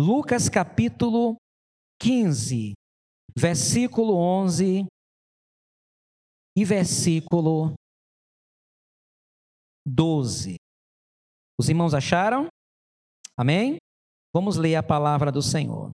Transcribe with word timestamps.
Lucas 0.00 0.48
capítulo 0.48 1.34
15, 2.00 2.72
versículo 3.36 4.14
11 4.14 4.86
e 6.56 6.64
versículo 6.64 7.74
12. 9.84 10.54
Os 11.58 11.68
irmãos 11.68 11.94
acharam? 11.94 12.46
Amém? 13.36 13.78
Vamos 14.32 14.56
ler 14.56 14.76
a 14.76 14.84
palavra 14.84 15.32
do 15.32 15.42
Senhor. 15.42 15.90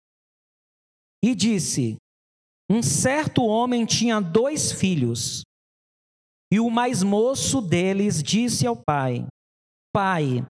E 1.24 1.34
disse: 1.34 1.96
Um 2.70 2.84
certo 2.84 3.46
homem 3.46 3.86
tinha 3.86 4.20
dois 4.20 4.74
filhos, 4.74 5.44
e 6.52 6.60
o 6.60 6.70
mais 6.70 7.04
moço 7.04 7.62
deles 7.62 8.22
disse 8.22 8.68
ao 8.68 8.76
pai: 8.76 9.26
Pai, 9.94 10.46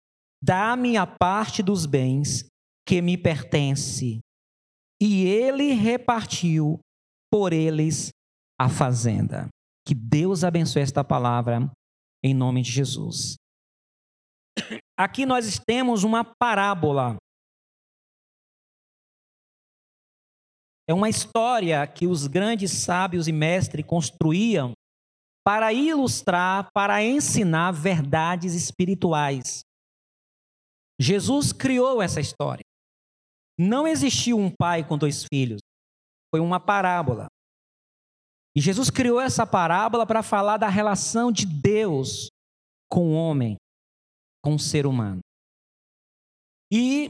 dá-me 0.44 0.98
a 0.98 1.06
parte 1.06 1.62
dos 1.62 1.86
bens 1.86 2.46
que 2.88 3.02
me 3.02 3.18
pertence. 3.18 4.20
E 4.98 5.26
ele 5.26 5.74
repartiu 5.74 6.80
por 7.30 7.52
eles 7.52 8.08
a 8.58 8.70
fazenda. 8.70 9.46
Que 9.86 9.94
Deus 9.94 10.42
abençoe 10.42 10.80
esta 10.80 11.04
palavra 11.04 11.70
em 12.24 12.32
nome 12.32 12.62
de 12.62 12.72
Jesus. 12.72 13.34
Aqui 14.98 15.26
nós 15.26 15.60
temos 15.66 16.02
uma 16.02 16.24
parábola. 16.24 17.16
É 20.88 20.94
uma 20.94 21.10
história 21.10 21.86
que 21.86 22.06
os 22.06 22.26
grandes 22.26 22.72
sábios 22.72 23.28
e 23.28 23.32
mestres 23.32 23.84
construíam 23.84 24.72
para 25.44 25.74
ilustrar, 25.74 26.68
para 26.72 27.04
ensinar 27.04 27.70
verdades 27.70 28.54
espirituais. 28.54 29.60
Jesus 30.98 31.52
criou 31.52 32.00
essa 32.00 32.20
história. 32.20 32.62
Não 33.58 33.88
existiu 33.88 34.38
um 34.38 34.48
pai 34.48 34.86
com 34.86 34.96
dois 34.96 35.24
filhos. 35.24 35.60
Foi 36.30 36.40
uma 36.40 36.60
parábola. 36.60 37.26
E 38.56 38.60
Jesus 38.60 38.88
criou 38.88 39.20
essa 39.20 39.46
parábola 39.46 40.06
para 40.06 40.22
falar 40.22 40.58
da 40.58 40.68
relação 40.68 41.32
de 41.32 41.44
Deus 41.44 42.28
com 42.88 43.08
o 43.08 43.14
homem, 43.14 43.56
com 44.42 44.54
o 44.54 44.58
ser 44.58 44.86
humano. 44.86 45.20
E 46.72 47.08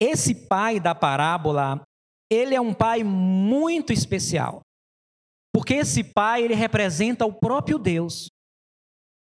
esse 0.00 0.46
pai 0.46 0.80
da 0.80 0.94
parábola, 0.94 1.82
ele 2.30 2.54
é 2.54 2.60
um 2.60 2.72
pai 2.72 3.04
muito 3.04 3.92
especial. 3.92 4.60
Porque 5.54 5.74
esse 5.74 6.04
pai, 6.04 6.42
ele 6.42 6.54
representa 6.54 7.26
o 7.26 7.32
próprio 7.32 7.78
Deus. 7.78 8.28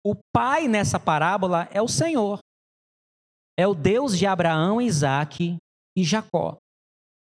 O 0.06 0.16
pai 0.34 0.68
nessa 0.68 1.00
parábola 1.00 1.68
é 1.72 1.82
o 1.82 1.88
Senhor. 1.88 2.40
É 3.58 3.68
o 3.68 3.74
Deus 3.74 4.18
de 4.18 4.26
Abraão, 4.26 4.82
Isaac 4.82 5.58
e 5.96 6.04
Jacó. 6.04 6.58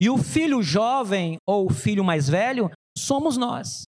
E 0.01 0.09
o 0.09 0.17
filho 0.17 0.63
jovem 0.63 1.37
ou 1.47 1.67
o 1.67 1.73
filho 1.73 2.03
mais 2.03 2.29
velho 2.29 2.69
somos 2.97 3.37
nós. 3.37 3.83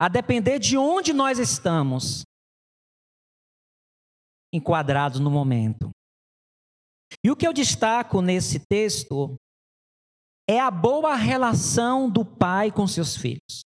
A 0.00 0.08
depender 0.08 0.58
de 0.58 0.76
onde 0.76 1.12
nós 1.12 1.38
estamos 1.38 2.22
enquadrados 4.52 5.20
no 5.20 5.30
momento. 5.30 5.90
E 7.24 7.30
o 7.30 7.36
que 7.36 7.46
eu 7.46 7.52
destaco 7.52 8.20
nesse 8.20 8.60
texto 8.68 9.36
é 10.48 10.60
a 10.60 10.70
boa 10.70 11.14
relação 11.14 12.10
do 12.10 12.24
pai 12.24 12.70
com 12.70 12.86
seus 12.86 13.16
filhos. 13.16 13.64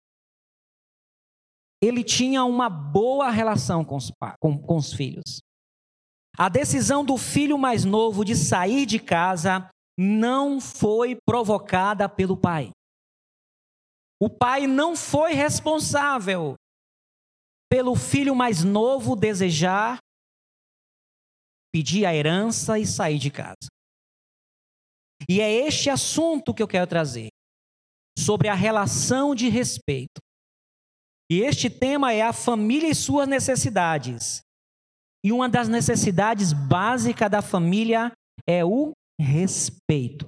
Ele 1.81 2.03
tinha 2.03 2.43
uma 2.43 2.69
boa 2.69 3.29
relação 3.29 3.85
com 3.85 3.95
os, 3.95 4.11
com, 4.39 4.59
com 4.59 4.75
os 4.75 4.93
filhos. 4.93 5.39
A 6.37 6.49
decisão 6.49 7.03
do 7.03 7.17
filho 7.17 7.57
mais 7.57 7.83
novo 7.83 8.23
de 8.23 8.35
sair 8.35 8.85
de 8.85 8.99
casa 8.99 9.69
não 9.97 10.61
foi 10.61 11.17
provocada 11.25 12.07
pelo 12.07 12.37
pai. 12.37 12.69
O 14.21 14.29
pai 14.29 14.67
não 14.67 14.95
foi 14.95 15.33
responsável 15.33 16.55
pelo 17.69 17.95
filho 17.95 18.35
mais 18.35 18.63
novo 18.63 19.15
desejar 19.15 19.97
pedir 21.73 22.05
a 22.05 22.13
herança 22.13 22.79
e 22.79 22.85
sair 22.85 23.19
de 23.19 23.29
casa. 23.29 23.67
E 25.29 25.41
é 25.41 25.51
este 25.51 25.89
assunto 25.89 26.53
que 26.53 26.61
eu 26.61 26.67
quero 26.67 26.87
trazer, 26.87 27.29
sobre 28.17 28.47
a 28.47 28.53
relação 28.53 29.35
de 29.35 29.49
respeito. 29.49 30.19
E 31.29 31.41
este 31.41 31.69
tema 31.69 32.13
é 32.13 32.21
a 32.21 32.31
família 32.31 32.89
e 32.89 32.95
suas 32.95 33.27
necessidades. 33.27 34.41
E 35.27 35.31
uma 35.33 35.49
das 35.49 35.67
necessidades 35.67 36.53
básicas 36.53 37.29
da 37.29 37.41
família 37.41 38.13
é 38.47 38.63
o 38.63 38.93
respeito. 39.19 40.25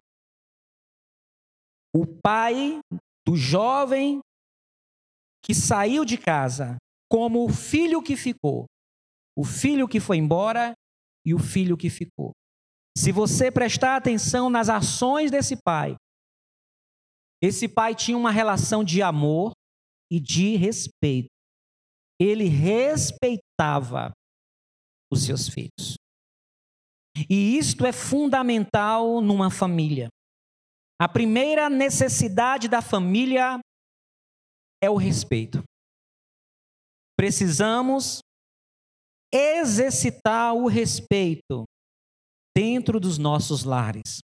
O 1.96 2.06
pai 2.22 2.82
do 3.26 3.38
jovem 3.38 4.20
que 5.42 5.56
saiu 5.56 6.04
de 6.04 6.18
casa, 6.18 6.76
como 7.10 7.46
o 7.46 7.50
filho 7.50 8.04
que 8.04 8.18
ficou, 8.18 8.66
o 9.38 9.46
filho 9.46 9.88
que 9.88 10.02
foi 10.02 10.18
embora 10.18 10.74
e 11.26 11.34
o 11.34 11.40
filho 11.40 11.78
que 11.78 11.90
ficou. 11.90 12.34
Se 12.98 13.14
você 13.14 13.50
prestar 13.50 13.96
atenção 13.96 14.50
nas 14.50 14.68
ações 14.68 15.32
desse 15.32 15.56
pai, 15.64 15.96
esse 17.42 17.70
pai 17.70 17.96
tinha 17.96 18.18
uma 18.18 18.32
relação 18.32 18.84
de 18.84 19.02
amor 19.02 19.54
e 20.12 20.20
de 20.20 20.58
respeito. 20.58 21.30
Ele 22.20 22.50
respeitava 22.50 24.12
os 25.12 25.24
seus 25.24 25.48
filhos. 25.48 25.96
E 27.30 27.58
isto 27.58 27.86
é 27.86 27.92
fundamental 27.92 29.22
numa 29.22 29.50
família. 29.50 30.08
A 31.02 31.08
primeira 31.08 31.70
necessidade 31.70 32.68
da 32.68 32.82
família 32.82 33.60
é 34.82 34.90
o 34.90 34.96
respeito. 34.96 35.64
Precisamos 37.18 38.20
exercitar 39.34 40.54
o 40.54 40.68
respeito 40.68 41.66
dentro 42.56 43.00
dos 43.00 43.18
nossos 43.18 43.64
lares. 43.64 44.20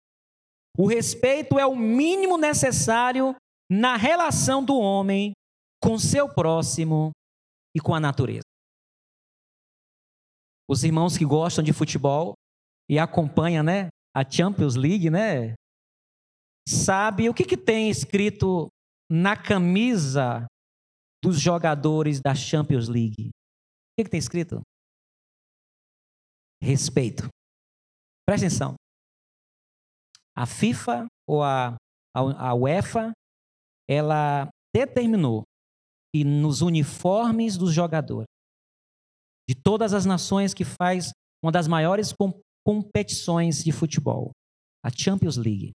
O 0.78 0.88
respeito 0.88 1.60
é 1.60 1.66
o 1.66 1.76
mínimo 1.76 2.38
necessário 2.38 3.36
na 3.70 3.96
relação 3.96 4.64
do 4.64 4.78
homem 4.78 5.34
com 5.82 5.98
seu 5.98 6.28
próximo 6.28 7.12
e 7.76 7.80
com 7.80 7.94
a 7.94 8.00
natureza. 8.00 8.45
Os 10.68 10.84
irmãos 10.84 11.18
que 11.18 11.26
gostam 11.26 11.64
de 11.64 11.74
futebol 11.74 12.34
e 12.90 12.98
acompanham, 12.98 13.64
né, 13.64 13.90
a 14.16 14.30
Champions 14.30 14.76
League, 14.76 15.10
né, 15.10 15.54
sabe 16.68 17.30
o 17.30 17.34
que, 17.34 17.44
que 17.44 17.58
tem 17.58 17.90
escrito 17.90 18.68
na 19.10 19.36
camisa 19.36 20.48
dos 21.24 21.40
jogadores 21.40 22.20
da 22.22 22.34
Champions 22.34 22.88
League? 22.88 23.30
O 23.30 23.98
que, 23.98 24.04
que 24.04 24.10
tem 24.10 24.20
escrito? 24.20 24.62
Respeito. 26.62 27.28
Presta 28.28 28.48
atenção. 28.48 28.76
A 30.36 30.46
FIFA 30.46 31.08
ou 31.28 31.44
a, 31.44 31.76
a, 32.16 32.50
a 32.50 32.54
UEFA, 32.54 33.12
ela 33.90 34.50
determinou 34.76 35.44
que 36.14 36.24
nos 36.24 36.62
uniformes 36.62 37.58
dos 37.58 37.74
jogadores, 37.74 38.28
de 39.48 39.56
todas 39.56 39.94
as 39.94 40.06
nações 40.06 40.54
que 40.54 40.66
faz 40.66 41.12
uma 41.44 41.52
das 41.52 41.68
maiores 41.68 42.12
com, 42.12 42.40
competições 42.66 43.64
de 43.64 43.72
futebol, 43.72 44.32
a 44.84 44.90
Champions 44.90 45.38
League, 45.38 45.72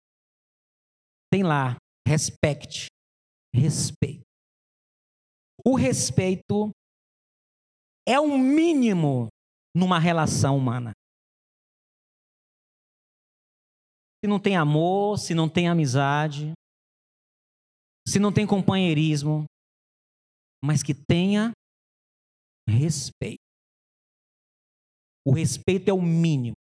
tem 1.32 1.44
lá, 1.44 1.76
respect, 2.08 2.88
respeito. 3.54 4.24
O 5.66 5.76
respeito 5.76 6.70
é 8.08 8.20
o 8.20 8.38
mínimo 8.38 9.30
numa 9.76 10.00
relação 10.00 10.58
humana. 10.58 10.92
Se 14.24 14.30
não 14.30 14.40
tem 14.40 14.56
amor, 14.56 15.18
se 15.18 15.34
não 15.34 15.50
tem 15.50 15.68
amizade, 15.68 16.54
se 18.08 18.20
não 18.20 18.32
tem 18.32 18.46
companheirismo, 18.46 19.46
mas 20.64 20.84
que 20.84 20.94
tenha 20.94 21.52
respeito. 22.70 23.45
O 25.26 25.34
respeito 25.34 25.90
é 25.90 25.94
o 25.94 26.02
mínimo. 26.02 26.56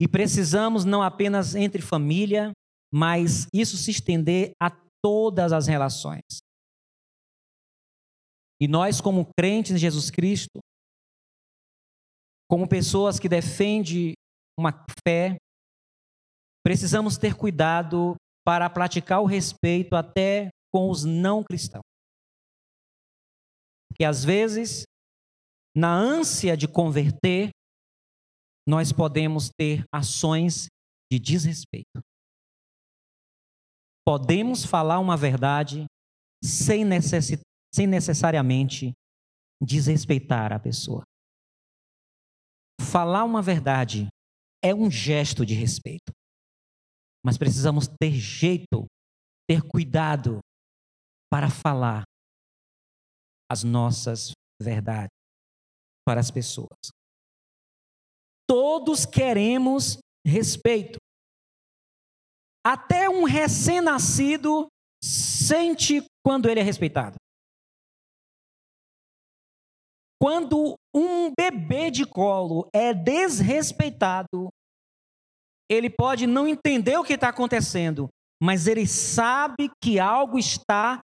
E 0.00 0.08
precisamos 0.08 0.84
não 0.84 1.02
apenas 1.02 1.54
entre 1.54 1.82
família, 1.82 2.52
mas 2.92 3.46
isso 3.52 3.76
se 3.76 3.90
estender 3.90 4.52
a 4.60 4.70
todas 5.02 5.52
as 5.52 5.66
relações. 5.66 6.22
E 8.60 8.68
nós, 8.68 9.00
como 9.00 9.28
crentes 9.38 9.72
em 9.72 9.78
Jesus 9.78 10.10
Cristo, 10.10 10.60
como 12.48 12.68
pessoas 12.68 13.18
que 13.18 13.28
defendem 13.28 14.14
uma 14.58 14.84
fé 15.06 15.36
Precisamos 16.62 17.16
ter 17.16 17.34
cuidado 17.34 18.16
para 18.44 18.68
praticar 18.68 19.20
o 19.20 19.26
respeito 19.26 19.96
até 19.96 20.50
com 20.72 20.90
os 20.90 21.04
não 21.04 21.42
cristãos. 21.42 21.84
Porque 23.88 24.04
às 24.04 24.24
vezes, 24.24 24.84
na 25.80 25.94
ânsia 25.94 26.54
de 26.54 26.68
converter, 26.68 27.48
nós 28.68 28.92
podemos 28.92 29.48
ter 29.48 29.82
ações 29.90 30.66
de 31.10 31.18
desrespeito. 31.18 32.02
Podemos 34.06 34.62
falar 34.62 34.98
uma 34.98 35.16
verdade 35.16 35.86
sem, 36.44 36.84
necessi 36.84 37.40
sem 37.74 37.86
necessariamente 37.86 38.92
desrespeitar 39.62 40.52
a 40.52 40.58
pessoa. 40.58 41.02
Falar 42.82 43.24
uma 43.24 43.40
verdade 43.40 44.06
é 44.62 44.74
um 44.74 44.90
gesto 44.90 45.46
de 45.46 45.54
respeito. 45.54 46.12
Mas 47.24 47.38
precisamos 47.38 47.86
ter 47.86 48.12
jeito, 48.12 48.84
ter 49.48 49.62
cuidado 49.62 50.40
para 51.30 51.48
falar 51.48 52.02
as 53.50 53.64
nossas 53.64 54.32
verdades 54.60 55.19
para 56.10 56.18
as 56.18 56.28
pessoas. 56.28 56.90
Todos 58.44 59.06
queremos 59.06 59.98
respeito. 60.26 60.98
Até 62.66 63.08
um 63.08 63.22
recém-nascido 63.22 64.66
sente 65.00 66.04
quando 66.26 66.50
ele 66.50 66.58
é 66.58 66.64
respeitado. 66.64 67.14
Quando 70.20 70.74
um 70.92 71.32
bebê 71.32 71.92
de 71.92 72.04
colo 72.04 72.68
é 72.74 72.92
desrespeitado, 72.92 74.48
ele 75.70 75.88
pode 75.88 76.26
não 76.26 76.48
entender 76.48 76.96
o 76.96 77.04
que 77.04 77.12
está 77.12 77.28
acontecendo, 77.28 78.08
mas 78.42 78.66
ele 78.66 78.84
sabe 78.84 79.70
que 79.80 80.00
algo 80.00 80.40
está 80.40 80.98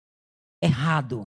errado. 0.64 1.22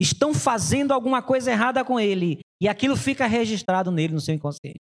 Estão 0.00 0.32
fazendo 0.32 0.92
alguma 0.92 1.22
coisa 1.22 1.50
errada 1.50 1.84
com 1.84 1.98
ele, 1.98 2.40
e 2.60 2.68
aquilo 2.68 2.96
fica 2.96 3.26
registrado 3.26 3.90
nele, 3.90 4.14
no 4.14 4.20
seu 4.20 4.34
inconsciente. 4.34 4.78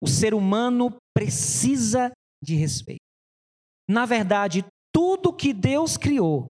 O 0.00 0.06
ser 0.06 0.34
humano 0.34 0.96
precisa 1.16 2.12
de 2.42 2.54
respeito. 2.54 3.02
Na 3.88 4.04
verdade, 4.04 4.64
tudo 4.92 5.34
que 5.34 5.52
Deus 5.52 5.96
criou 5.96 6.46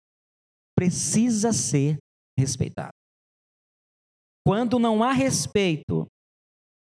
precisa 0.76 1.52
ser 1.52 1.98
respeitado. 2.38 2.92
Quando 4.46 4.78
não 4.78 5.02
há 5.02 5.12
respeito, 5.12 6.06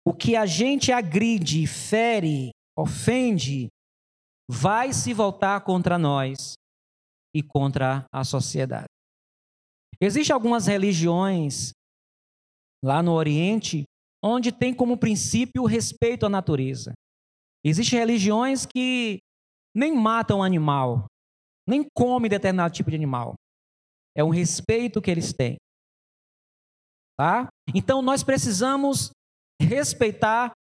o 0.06 0.14
que 0.14 0.36
a 0.36 0.46
gente 0.46 0.92
agride, 0.92 1.66
fere, 1.68 2.52
ofende, 2.78 3.68
vai 4.50 4.92
se 4.92 5.14
voltar 5.14 5.62
contra 5.64 5.98
nós 5.98 6.54
e 7.36 7.42
contra 7.42 8.06
a 8.12 8.24
sociedade. 8.24 8.88
Existem 10.04 10.34
algumas 10.34 10.68
religiões 10.68 11.72
lá 12.84 13.02
no 13.02 13.14
Oriente 13.14 13.86
onde 14.22 14.52
tem 14.52 14.74
como 14.76 14.98
princípio 14.98 15.64
o 15.64 15.66
respeito 15.66 16.26
à 16.26 16.30
natureza. 16.30 16.92
Existem 17.64 18.00
religiões 18.00 18.66
que 18.66 19.20
nem 19.74 19.96
matam 19.96 20.44
animal, 20.44 21.06
nem 21.66 21.86
comem 21.96 22.30
determinado 22.30 22.74
tipo 22.74 22.90
de 22.90 22.98
animal. 22.98 23.34
É 24.14 24.22
um 24.22 24.30
respeito 24.30 25.02
que 25.02 25.10
eles 25.10 25.32
têm. 25.32 25.56
Tá? 27.18 27.48
Então 27.74 28.02
nós 28.02 28.26
precisamos 28.26 29.10
respeitar 29.62 30.52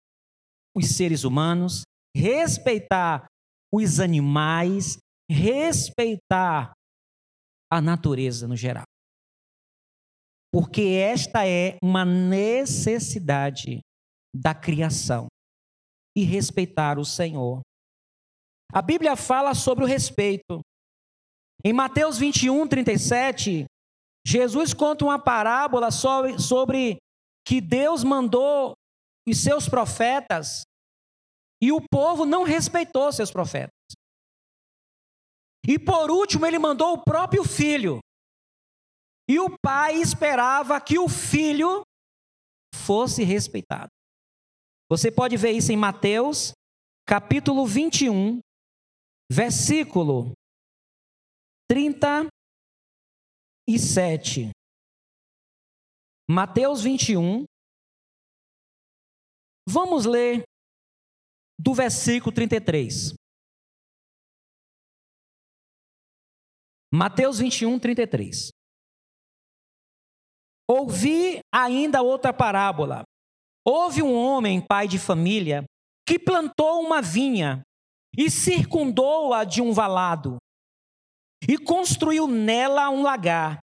os 0.74 0.96
seres 0.96 1.26
humanos, 1.26 1.82
respeitar 2.16 3.26
os 3.74 4.00
animais, 4.00 4.98
respeitar 5.30 6.72
a 7.70 7.82
natureza 7.82 8.48
no 8.48 8.56
geral. 8.56 8.86
Porque 10.54 10.84
esta 10.84 11.48
é 11.48 11.80
uma 11.82 12.06
necessidade 12.06 13.80
da 14.32 14.54
criação 14.54 15.26
e 16.16 16.24
respeitar 16.24 17.00
o 17.00 17.06
Senhor. 17.06 17.62
A 18.72 18.80
Bíblia 18.80 19.16
fala 19.16 19.56
sobre 19.56 19.84
o 19.84 19.88
respeito. 19.88 20.62
Em 21.66 21.74
Mateus 21.74 22.20
21, 22.20 22.68
37, 22.68 23.66
Jesus 24.24 24.76
conta 24.76 25.06
uma 25.06 25.18
parábola 25.18 25.90
sobre, 25.90 26.38
sobre 26.38 26.98
que 27.44 27.60
Deus 27.60 28.04
mandou 28.04 28.74
os 29.28 29.40
seus 29.40 29.68
profetas 29.68 30.62
e 31.60 31.72
o 31.72 31.82
povo 31.82 32.26
não 32.26 32.44
respeitou 32.44 33.12
seus 33.12 33.32
profetas. 33.32 33.72
E 35.68 35.80
por 35.80 36.12
último, 36.12 36.46
ele 36.46 36.60
mandou 36.60 36.94
o 36.94 37.04
próprio 37.04 37.44
filho. 37.44 38.00
E 39.34 39.40
o 39.40 39.58
pai 39.58 39.96
esperava 39.96 40.80
que 40.80 41.00
o 41.00 41.10
filho 41.10 41.82
fosse 42.86 43.24
respeitado. 43.24 43.90
Você 44.88 45.12
pode 45.12 45.36
ver 45.36 45.54
isso 45.54 45.72
em 45.72 45.76
Mateus, 45.76 46.54
capítulo 47.04 47.66
21, 47.66 48.40
versículo 49.32 50.34
37. 51.68 54.52
Mateus 56.30 56.84
21. 56.84 57.46
Vamos 59.68 60.06
ler 60.06 60.44
do 61.60 61.74
versículo 61.74 62.32
33. 62.32 63.16
Mateus 66.94 67.40
21, 67.40 67.80
33. 67.80 68.52
Ouvi 70.70 71.40
ainda 71.54 72.02
outra 72.02 72.34
parábola. 72.34 73.04
Houve 73.66 74.02
um 74.02 74.14
homem, 74.14 74.62
pai 74.62 74.88
de 74.88 74.98
família, 74.98 75.64
que 76.08 76.20
plantou 76.20 76.82
uma 76.82 77.02
vinha 77.02 77.62
e 78.18 78.30
circundou-a 78.30 79.44
de 79.44 79.62
um 79.62 79.74
valado, 79.74 80.38
e 81.48 81.58
construiu 81.58 82.28
nela 82.28 82.90
um 82.90 83.02
lagar, 83.02 83.60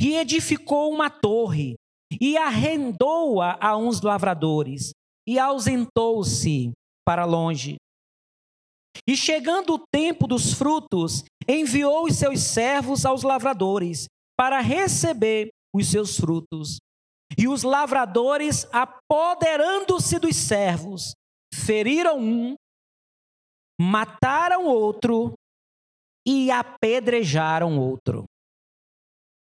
e 0.00 0.16
edificou 0.16 0.92
uma 0.92 1.08
torre, 1.08 1.74
e 2.20 2.36
arrendou-a 2.36 3.56
a 3.60 3.76
uns 3.76 4.02
lavradores, 4.02 4.90
e 5.26 5.38
ausentou-se 5.38 6.72
para 7.04 7.24
longe. 7.24 7.76
E 9.08 9.16
chegando 9.16 9.74
o 9.74 9.82
tempo 9.92 10.26
dos 10.26 10.52
frutos, 10.52 11.24
enviou 11.48 12.04
os 12.04 12.16
seus 12.16 12.40
servos 12.40 13.06
aos 13.06 13.22
lavradores 13.22 14.06
para 14.36 14.60
receber 14.60 15.50
os 15.76 15.90
seus 15.90 16.16
frutos. 16.16 16.78
E 17.36 17.48
os 17.48 17.62
lavradores, 17.62 18.66
apoderando-se 18.72 20.18
dos 20.18 20.36
servos, 20.36 21.12
feriram 21.52 22.18
um, 22.18 22.54
mataram 23.80 24.64
outro 24.64 25.34
e 26.26 26.50
apedrejaram 26.50 27.78
outro. 27.78 28.24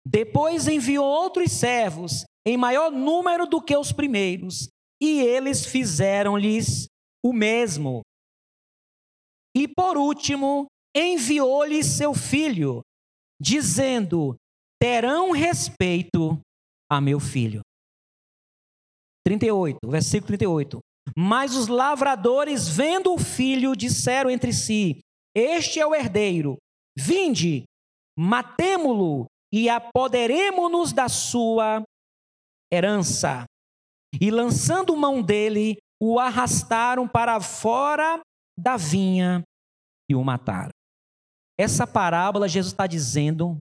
Depois 0.06 0.68
enviou 0.68 1.04
outros 1.04 1.50
servos, 1.50 2.24
em 2.46 2.56
maior 2.56 2.92
número 2.92 3.46
do 3.46 3.60
que 3.60 3.76
os 3.76 3.90
primeiros, 3.92 4.68
e 5.02 5.20
eles 5.20 5.66
fizeram-lhes 5.66 6.86
o 7.24 7.32
mesmo. 7.32 8.02
E 9.54 9.66
por 9.66 9.96
último, 9.96 10.66
enviou-lhes 10.94 11.86
seu 11.86 12.14
filho, 12.14 12.82
dizendo: 13.40 14.36
terão 14.80 15.30
respeito 15.30 16.40
a 16.90 17.00
meu 17.00 17.18
filho. 17.18 17.60
38, 19.26 19.78
versículo 19.88 20.28
38. 20.28 20.78
Mas 21.16 21.54
os 21.54 21.68
lavradores, 21.68 22.68
vendo 22.68 23.12
o 23.12 23.18
filho, 23.18 23.76
disseram 23.76 24.30
entre 24.30 24.52
si: 24.52 25.00
Este 25.34 25.80
é 25.80 25.86
o 25.86 25.94
herdeiro. 25.94 26.56
Vinde, 26.96 27.64
matemo-lo 28.18 29.26
e 29.52 29.68
apoderemo-nos 29.68 30.92
da 30.92 31.08
sua 31.08 31.82
herança. 32.72 33.44
E 34.20 34.30
lançando 34.30 34.96
mão 34.96 35.22
dele, 35.22 35.76
o 36.00 36.18
arrastaram 36.18 37.06
para 37.06 37.40
fora 37.40 38.20
da 38.58 38.76
vinha 38.76 39.42
e 40.10 40.14
o 40.14 40.22
mataram. 40.24 40.70
Essa 41.58 41.86
parábola, 41.86 42.48
Jesus 42.48 42.72
está 42.72 42.86
dizendo, 42.86 43.56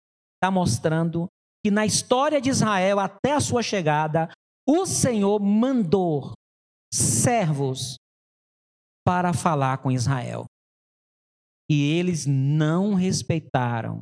está 0.42 0.50
mostrando 0.50 1.28
que 1.64 1.70
na 1.70 1.86
história 1.86 2.40
de 2.40 2.50
Israel, 2.50 2.98
até 2.98 3.32
a 3.32 3.40
sua 3.40 3.62
chegada, 3.62 4.28
o 4.68 4.84
Senhor 4.84 5.40
mandou 5.40 6.32
servos 6.92 7.94
para 9.06 9.32
falar 9.32 9.78
com 9.78 9.92
Israel. 9.92 10.46
E 11.70 11.96
eles 11.96 12.26
não 12.26 12.94
respeitaram 12.94 14.00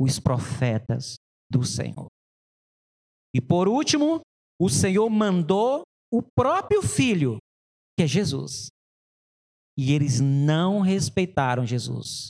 os 0.00 0.18
profetas 0.18 1.14
do 1.48 1.64
Senhor. 1.64 2.08
E 3.32 3.40
por 3.40 3.68
último, 3.68 4.20
o 4.60 4.68
Senhor 4.68 5.08
mandou 5.08 5.82
o 6.12 6.22
próprio 6.22 6.82
filho, 6.82 7.38
que 7.96 8.02
é 8.02 8.06
Jesus. 8.06 8.66
E 9.78 9.92
eles 9.92 10.20
não 10.20 10.80
respeitaram 10.80 11.64
Jesus. 11.64 12.28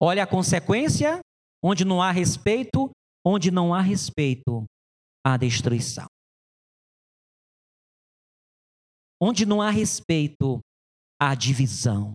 Olha 0.00 0.22
a 0.22 0.26
consequência: 0.26 1.20
onde 1.68 1.84
não 1.84 2.00
há 2.00 2.12
respeito, 2.12 2.92
onde 3.26 3.50
não 3.50 3.74
há 3.74 3.80
respeito, 3.80 4.64
há 5.26 5.36
destruição. 5.36 6.06
Onde 9.20 9.44
não 9.44 9.60
há 9.60 9.68
respeito, 9.68 10.60
a 11.20 11.34
divisão. 11.34 12.12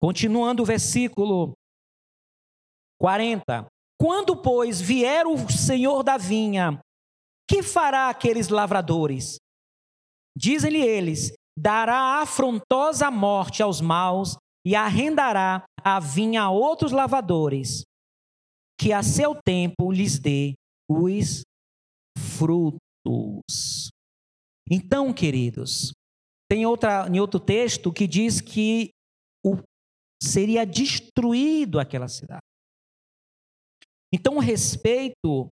Continuando 0.00 0.62
o 0.62 0.66
versículo 0.66 1.54
40. 3.00 3.66
Quando, 4.00 4.40
pois, 4.40 4.80
vier 4.80 5.26
o 5.26 5.50
senhor 5.50 6.04
da 6.04 6.16
vinha, 6.16 6.78
que 7.50 7.60
fará 7.60 8.08
aqueles 8.08 8.48
lavradores? 8.48 9.36
Dizem-lhe 10.36 10.80
eles: 10.80 11.32
dará 11.58 12.20
afrontosa 12.20 13.10
morte 13.10 13.64
aos 13.64 13.80
maus 13.80 14.36
e 14.64 14.76
arrendará 14.76 15.64
a 15.82 15.98
vinha 15.98 16.42
a 16.42 16.50
outros 16.50 16.92
lavadores, 16.92 17.82
que 18.78 18.92
a 18.92 19.02
seu 19.02 19.34
tempo 19.34 19.90
lhes 19.90 20.18
dê 20.18 20.54
os 20.88 21.42
frutos. 22.18 23.88
Então, 24.70 25.12
queridos, 25.12 25.92
tem 26.50 26.66
outra, 26.66 27.08
em 27.08 27.20
outro 27.20 27.40
texto 27.40 27.92
que 27.92 28.06
diz 28.06 28.40
que 28.40 28.90
o, 29.44 29.56
seria 30.22 30.64
destruído 30.66 31.78
aquela 31.78 32.08
cidade. 32.08 32.40
Então, 34.12 34.36
o 34.36 34.40
respeito, 34.40 35.48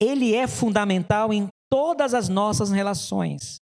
ele 0.00 0.34
é 0.34 0.46
fundamental 0.46 1.32
em 1.32 1.48
todas 1.70 2.14
as 2.14 2.28
nossas 2.28 2.70
relações. 2.70 3.56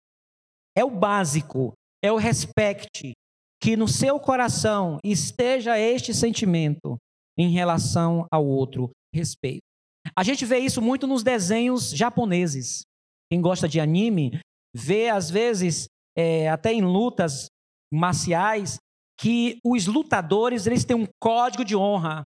É 0.75 0.83
o 0.83 0.91
básico, 0.91 1.73
é 2.03 2.11
o 2.11 2.17
respeite, 2.17 3.13
que 3.61 3.75
no 3.75 3.87
seu 3.87 4.19
coração 4.19 4.99
esteja 5.03 5.79
este 5.79 6.13
sentimento 6.13 6.97
em 7.37 7.49
relação 7.49 8.25
ao 8.31 8.45
outro, 8.45 8.91
respeito. 9.13 9.61
A 10.15 10.23
gente 10.23 10.45
vê 10.45 10.59
isso 10.59 10.81
muito 10.81 11.05
nos 11.05 11.23
desenhos 11.23 11.91
japoneses. 11.91 12.81
Quem 13.29 13.41
gosta 13.41 13.67
de 13.67 13.79
anime 13.79 14.39
vê, 14.73 15.09
às 15.09 15.29
vezes, 15.29 15.87
é, 16.17 16.49
até 16.49 16.71
em 16.71 16.81
lutas 16.81 17.47
marciais, 17.91 18.77
que 19.19 19.59
os 19.63 19.87
lutadores 19.87 20.67
eles 20.67 20.85
têm 20.85 20.95
um 20.95 21.07
código 21.19 21.65
de 21.65 21.75
honra. 21.75 22.23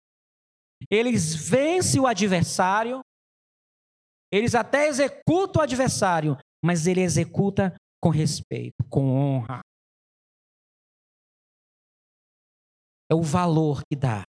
Eles 0.90 1.34
vencem 1.34 2.00
o 2.00 2.06
adversário, 2.06 3.00
eles 4.32 4.54
até 4.54 4.88
executam 4.88 5.60
o 5.60 5.62
adversário, 5.62 6.36
mas 6.62 6.86
ele 6.86 7.00
executa 7.00 7.74
com 8.02 8.10
respeito, 8.10 8.84
com 8.90 9.08
honra. 9.08 9.60
É 13.10 13.14
o 13.14 13.22
valor 13.22 13.82
que 13.88 13.96
dá. 13.96 14.23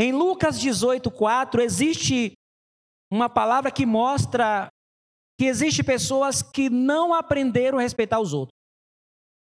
Em 0.00 0.12
Lucas 0.12 0.58
18:4 0.58 1.60
existe 1.60 2.32
uma 3.12 3.28
palavra 3.28 3.70
que 3.70 3.84
mostra 3.84 4.70
que 5.38 5.44
existe 5.44 5.84
pessoas 5.84 6.42
que 6.42 6.70
não 6.70 7.12
aprenderam 7.12 7.76
a 7.78 7.82
respeitar 7.82 8.18
os 8.18 8.32
outros. 8.32 8.58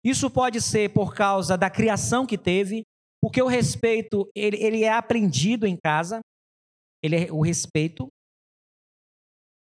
Isso 0.04 0.30
pode 0.30 0.60
ser 0.60 0.92
por 0.92 1.14
causa 1.14 1.56
da 1.56 1.70
criação 1.70 2.26
que 2.26 2.36
teve, 2.36 2.82
porque 3.18 3.40
o 3.40 3.46
respeito 3.46 4.28
ele, 4.34 4.62
ele 4.62 4.84
é 4.84 4.92
aprendido 4.92 5.66
em 5.66 5.74
casa, 5.74 6.20
ele 7.02 7.16
é 7.16 7.32
o 7.32 7.40
respeito 7.40 8.08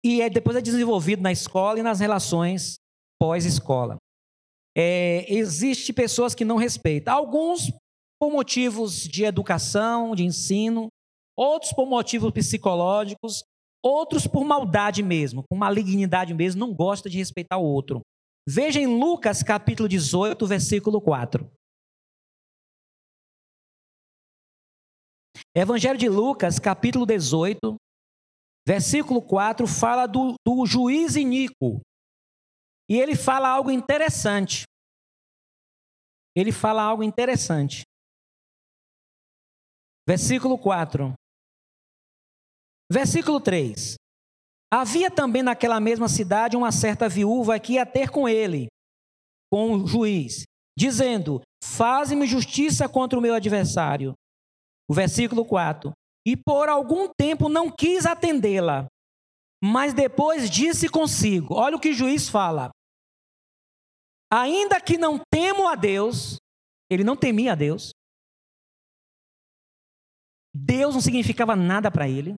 e 0.03 0.23
é, 0.23 0.29
depois 0.29 0.57
é 0.57 0.61
desenvolvido 0.61 1.21
na 1.21 1.31
escola 1.31 1.77
e 1.77 1.83
nas 1.83 1.99
relações 1.99 2.77
pós-escola. 3.21 3.97
É, 4.75 5.31
existe 5.31 5.93
pessoas 5.93 6.33
que 6.33 6.43
não 6.43 6.57
respeitam. 6.57 7.13
Alguns 7.13 7.71
por 8.23 8.31
motivos 8.31 9.05
de 9.05 9.25
educação, 9.25 10.15
de 10.15 10.23
ensino, 10.23 10.87
outros 11.37 11.73
por 11.73 11.85
motivos 11.85 12.31
psicológicos, 12.31 13.43
outros 13.83 14.25
por 14.25 14.45
maldade 14.45 15.03
mesmo, 15.03 15.43
por 15.43 15.57
malignidade 15.57 16.33
mesmo, 16.33 16.65
não 16.65 16.73
gosta 16.73 17.09
de 17.09 17.17
respeitar 17.17 17.57
o 17.57 17.65
outro. 17.65 17.99
Veja 18.47 18.79
em 18.79 18.87
Lucas 18.87 19.43
capítulo 19.43 19.89
18, 19.89 20.47
versículo 20.47 21.01
4. 21.01 21.51
Evangelho 25.53 25.99
de 25.99 26.07
Lucas, 26.07 26.59
capítulo 26.59 27.05
18, 27.05 27.75
versículo 28.65 29.21
4, 29.21 29.67
fala 29.67 30.07
do, 30.07 30.35
do 30.47 30.65
juiz 30.65 31.17
iníquo. 31.17 31.81
E 32.89 32.97
ele 32.97 33.17
fala 33.17 33.49
algo 33.49 33.69
interessante. 33.69 34.63
Ele 36.33 36.53
fala 36.53 36.81
algo 36.81 37.03
interessante. 37.03 37.83
Versículo 40.07 40.57
4. 40.57 41.13
Versículo 42.91 43.39
3. 43.39 43.95
Havia 44.71 45.09
também 45.09 45.41
naquela 45.41 45.79
mesma 45.79 46.09
cidade 46.09 46.57
uma 46.57 46.71
certa 46.71 47.07
viúva 47.07 47.59
que 47.59 47.73
ia 47.73 47.85
ter 47.85 48.09
com 48.09 48.27
ele, 48.27 48.67
com 49.51 49.73
o 49.73 49.87
juiz, 49.87 50.43
dizendo: 50.77 51.41
Faze-me 51.63 52.27
justiça 52.27 52.89
contra 52.89 53.17
o 53.17 53.21
meu 53.21 53.33
adversário. 53.33 54.13
O 54.89 54.93
versículo 54.93 55.45
4. 55.45 55.91
E 56.25 56.35
por 56.35 56.69
algum 56.69 57.07
tempo 57.07 57.47
não 57.47 57.69
quis 57.69 58.05
atendê-la, 58.05 58.87
mas 59.63 59.93
depois 59.93 60.49
disse 60.49 60.89
consigo: 60.89 61.53
Olha 61.53 61.77
o 61.77 61.79
que 61.79 61.89
o 61.89 61.93
juiz 61.93 62.27
fala. 62.27 62.69
Ainda 64.31 64.81
que 64.81 64.97
não 64.97 65.21
temo 65.31 65.67
a 65.67 65.75
Deus, 65.75 66.37
ele 66.89 67.03
não 67.03 67.15
temia 67.15 67.53
a 67.53 67.55
Deus. 67.55 67.91
Deus 70.53 70.93
não 70.93 71.01
significava 71.01 71.55
nada 71.55 71.91
para 71.91 72.07
ele. 72.07 72.35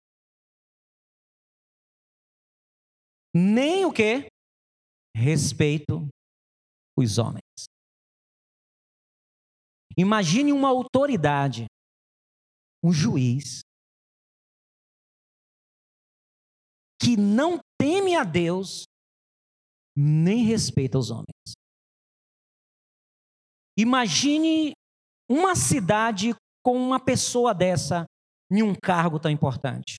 Nem 3.34 3.86
o 3.86 3.92
que? 3.92 4.28
Respeito 5.16 6.08
os 6.98 7.18
homens. 7.18 7.44
Imagine 9.98 10.54
uma 10.54 10.70
autoridade 10.70 11.66
um 12.84 12.94
juiz 12.94 13.62
que 17.02 17.18
não 17.18 17.60
teme 17.80 18.16
a 18.16 18.24
Deus 18.24 18.84
nem 19.98 20.44
respeita 20.44 21.00
os 21.00 21.10
homens. 21.10 21.56
Imagine 23.78 24.74
uma 25.30 25.56
cidade 25.56 26.36
com 26.66 26.76
uma 26.76 27.00
pessoa 27.00 27.54
dessa 27.54 28.06
em 28.52 28.64
um 28.64 28.74
cargo 28.74 29.20
tão 29.20 29.30
importante. 29.30 29.98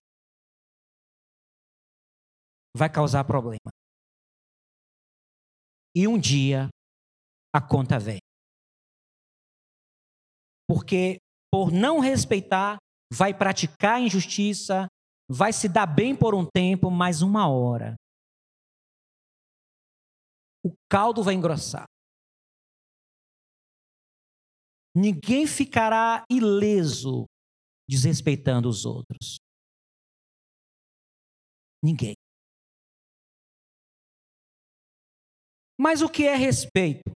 Vai 2.76 2.90
causar 2.92 3.22
problema. 3.24 3.70
E 5.94 6.08
um 6.08 6.18
dia 6.18 6.68
a 7.54 7.60
conta 7.60 8.00
vem. 8.00 8.18
Porque 10.68 11.18
por 11.52 11.70
não 11.70 12.00
respeitar, 12.00 12.78
vai 13.12 13.32
praticar 13.32 14.00
injustiça, 14.00 14.88
vai 15.30 15.52
se 15.52 15.68
dar 15.68 15.86
bem 15.86 16.16
por 16.16 16.34
um 16.34 16.44
tempo, 16.44 16.90
mas 16.90 17.22
uma 17.22 17.48
hora. 17.48 17.94
O 20.64 20.74
caldo 20.90 21.22
vai 21.22 21.34
engrossar. 21.34 21.85
Ninguém 24.96 25.46
ficará 25.46 26.24
ileso 26.30 27.26
desrespeitando 27.86 28.66
os 28.66 28.86
outros. 28.86 29.36
Ninguém. 31.84 32.14
Mas 35.78 36.00
o 36.00 36.08
que 36.08 36.24
é 36.24 36.34
respeito? 36.34 37.12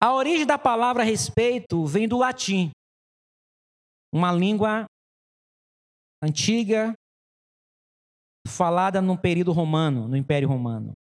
A 0.00 0.14
origem 0.14 0.46
da 0.46 0.56
palavra 0.56 1.02
respeito 1.02 1.84
vem 1.84 2.08
do 2.08 2.16
latim, 2.16 2.70
uma 4.14 4.30
língua 4.30 4.86
antiga 6.22 6.94
falada 8.46 9.02
no 9.02 9.20
período 9.20 9.52
romano, 9.52 10.06
no 10.06 10.16
Império 10.16 10.48
Romano, 10.48 10.92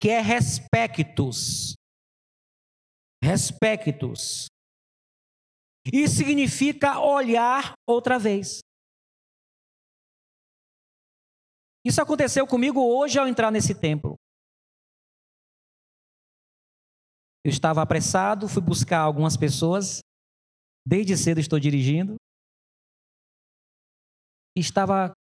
que 0.00 0.08
é 0.08 0.20
respectus. 0.20 1.74
Respectus. 3.22 4.46
E 5.92 6.06
significa 6.06 7.00
olhar 7.00 7.72
outra 7.86 8.18
vez. 8.18 8.60
Isso 11.84 12.02
aconteceu 12.02 12.46
comigo 12.46 12.80
hoje 12.80 13.18
ao 13.18 13.26
entrar 13.26 13.50
nesse 13.50 13.74
templo. 13.74 14.14
Eu 17.44 17.50
estava 17.50 17.80
apressado, 17.80 18.48
fui 18.48 18.60
buscar 18.60 19.00
algumas 19.00 19.36
pessoas. 19.36 20.00
Desde 20.86 21.16
cedo 21.16 21.40
estou 21.40 21.58
dirigindo. 21.58 22.16
Estava 24.56 25.12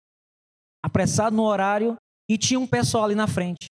apressado 0.84 1.36
no 1.36 1.44
horário 1.44 1.96
e 2.30 2.38
tinha 2.38 2.60
um 2.60 2.68
pessoal 2.68 3.06
ali 3.06 3.16
na 3.16 3.28
frente. 3.28 3.68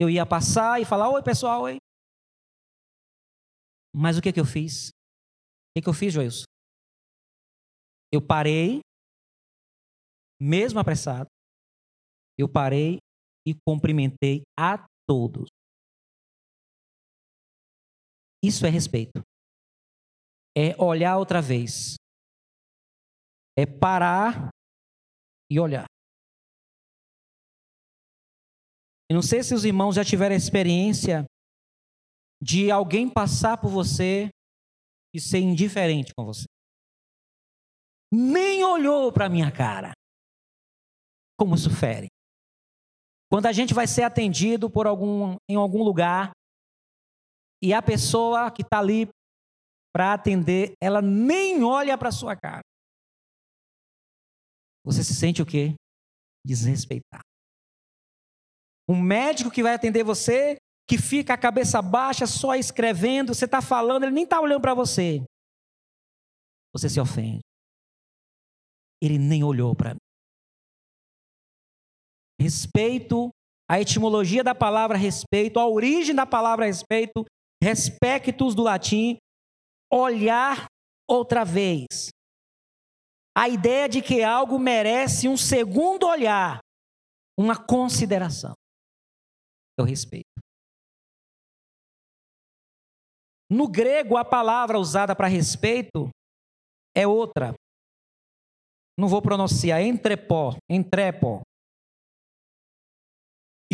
Eu 0.00 0.08
ia 0.08 0.24
passar 0.24 0.80
e 0.80 0.84
falar: 0.84 1.10
Oi, 1.10 1.22
pessoal, 1.22 1.62
oi. 1.62 1.78
Mas 3.94 4.18
o 4.18 4.22
que, 4.22 4.32
que 4.32 4.40
eu 4.40 4.44
fiz? 4.44 4.88
O 4.88 5.76
que, 5.76 5.82
que 5.82 5.88
eu 5.88 5.94
fiz, 5.94 6.12
Joilson? 6.12 6.44
Eu 8.12 8.20
parei, 8.20 8.80
mesmo 10.40 10.80
apressado, 10.80 11.28
eu 12.36 12.50
parei 12.50 12.98
e 13.46 13.54
cumprimentei 13.66 14.42
a 14.58 14.84
todos. 15.06 15.48
Isso 18.42 18.66
é 18.66 18.68
respeito. 18.68 19.22
É 20.56 20.80
olhar 20.82 21.16
outra 21.16 21.40
vez. 21.40 21.94
É 23.56 23.64
parar 23.64 24.50
e 25.50 25.60
olhar. 25.60 25.86
Eu 29.08 29.14
não 29.14 29.22
sei 29.22 29.42
se 29.42 29.54
os 29.54 29.64
irmãos 29.64 29.94
já 29.94 30.04
tiveram 30.04 30.34
experiência 30.34 31.24
de 32.42 32.70
alguém 32.70 33.08
passar 33.08 33.56
por 33.58 33.70
você 33.70 34.28
e 35.14 35.20
ser 35.20 35.38
indiferente 35.38 36.12
com 36.14 36.24
você. 36.24 36.44
Nem 38.12 38.62
olhou 38.64 39.12
para 39.12 39.28
minha 39.28 39.50
cara. 39.50 39.92
Como 41.38 41.54
isso 41.54 41.70
fere. 41.70 42.08
Quando 43.30 43.46
a 43.46 43.52
gente 43.52 43.74
vai 43.74 43.86
ser 43.86 44.02
atendido 44.02 44.70
por 44.70 44.86
algum, 44.86 45.36
em 45.48 45.56
algum 45.56 45.82
lugar 45.82 46.32
e 47.62 47.72
a 47.72 47.82
pessoa 47.82 48.50
que 48.50 48.62
está 48.62 48.78
ali 48.78 49.08
para 49.92 50.12
atender, 50.12 50.74
ela 50.80 51.00
nem 51.00 51.64
olha 51.64 51.96
para 51.96 52.12
sua 52.12 52.36
cara. 52.36 52.62
Você 54.84 55.02
se 55.02 55.14
sente 55.14 55.40
o 55.40 55.46
quê? 55.46 55.74
Desrespeitar. 56.44 57.22
Um 58.88 59.00
médico 59.00 59.50
que 59.50 59.62
vai 59.62 59.74
atender 59.74 60.04
você, 60.04 60.56
que 60.86 60.98
fica 60.98 61.34
a 61.34 61.38
cabeça 61.38 61.80
baixa, 61.80 62.26
só 62.26 62.54
escrevendo, 62.54 63.34
você 63.34 63.46
está 63.46 63.62
falando, 63.62 64.04
ele 64.04 64.12
nem 64.12 64.24
está 64.24 64.40
olhando 64.40 64.60
para 64.60 64.74
você. 64.74 65.24
Você 66.74 66.88
se 66.88 67.00
ofende. 67.00 67.40
Ele 69.02 69.18
nem 69.18 69.42
olhou 69.42 69.74
para 69.74 69.94
mim. 69.94 70.00
Respeito, 72.40 73.30
a 73.68 73.80
etimologia 73.80 74.44
da 74.44 74.54
palavra 74.54 74.96
respeito, 74.96 75.58
a 75.58 75.66
origem 75.66 76.14
da 76.14 76.26
palavra 76.26 76.66
respeito, 76.66 77.24
respectus 77.62 78.54
do 78.54 78.62
latim, 78.62 79.16
olhar 79.90 80.66
outra 81.08 81.44
vez. 81.44 82.10
A 83.36 83.48
ideia 83.48 83.88
de 83.88 84.02
que 84.02 84.22
algo 84.22 84.58
merece 84.58 85.28
um 85.28 85.36
segundo 85.36 86.06
olhar, 86.06 86.60
uma 87.38 87.56
consideração. 87.56 88.54
Eu 89.78 89.84
respeito. 89.84 90.24
No 93.50 93.68
grego, 93.68 94.16
a 94.16 94.24
palavra 94.24 94.78
usada 94.78 95.14
para 95.14 95.28
respeito 95.28 96.08
é 96.96 97.06
outra. 97.06 97.54
Não 98.98 99.08
vou 99.08 99.20
pronunciar, 99.20 99.82
entrepó, 99.82 100.56
entrepó 100.70 101.42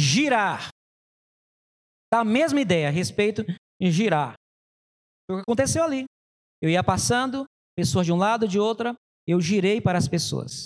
girar. 0.00 0.68
Da 2.12 2.24
mesma 2.24 2.60
ideia, 2.60 2.88
a 2.88 2.90
respeito 2.90 3.44
de 3.80 3.90
girar. 3.90 4.34
O 5.30 5.36
que 5.36 5.42
aconteceu 5.42 5.84
ali. 5.84 6.04
Eu 6.60 6.68
ia 6.68 6.82
passando, 6.82 7.44
pessoas 7.76 8.06
de 8.06 8.12
um 8.12 8.16
lado, 8.16 8.48
de 8.48 8.58
outra, 8.58 8.94
eu 9.26 9.40
girei 9.40 9.80
para 9.80 9.98
as 9.98 10.08
pessoas. 10.08 10.64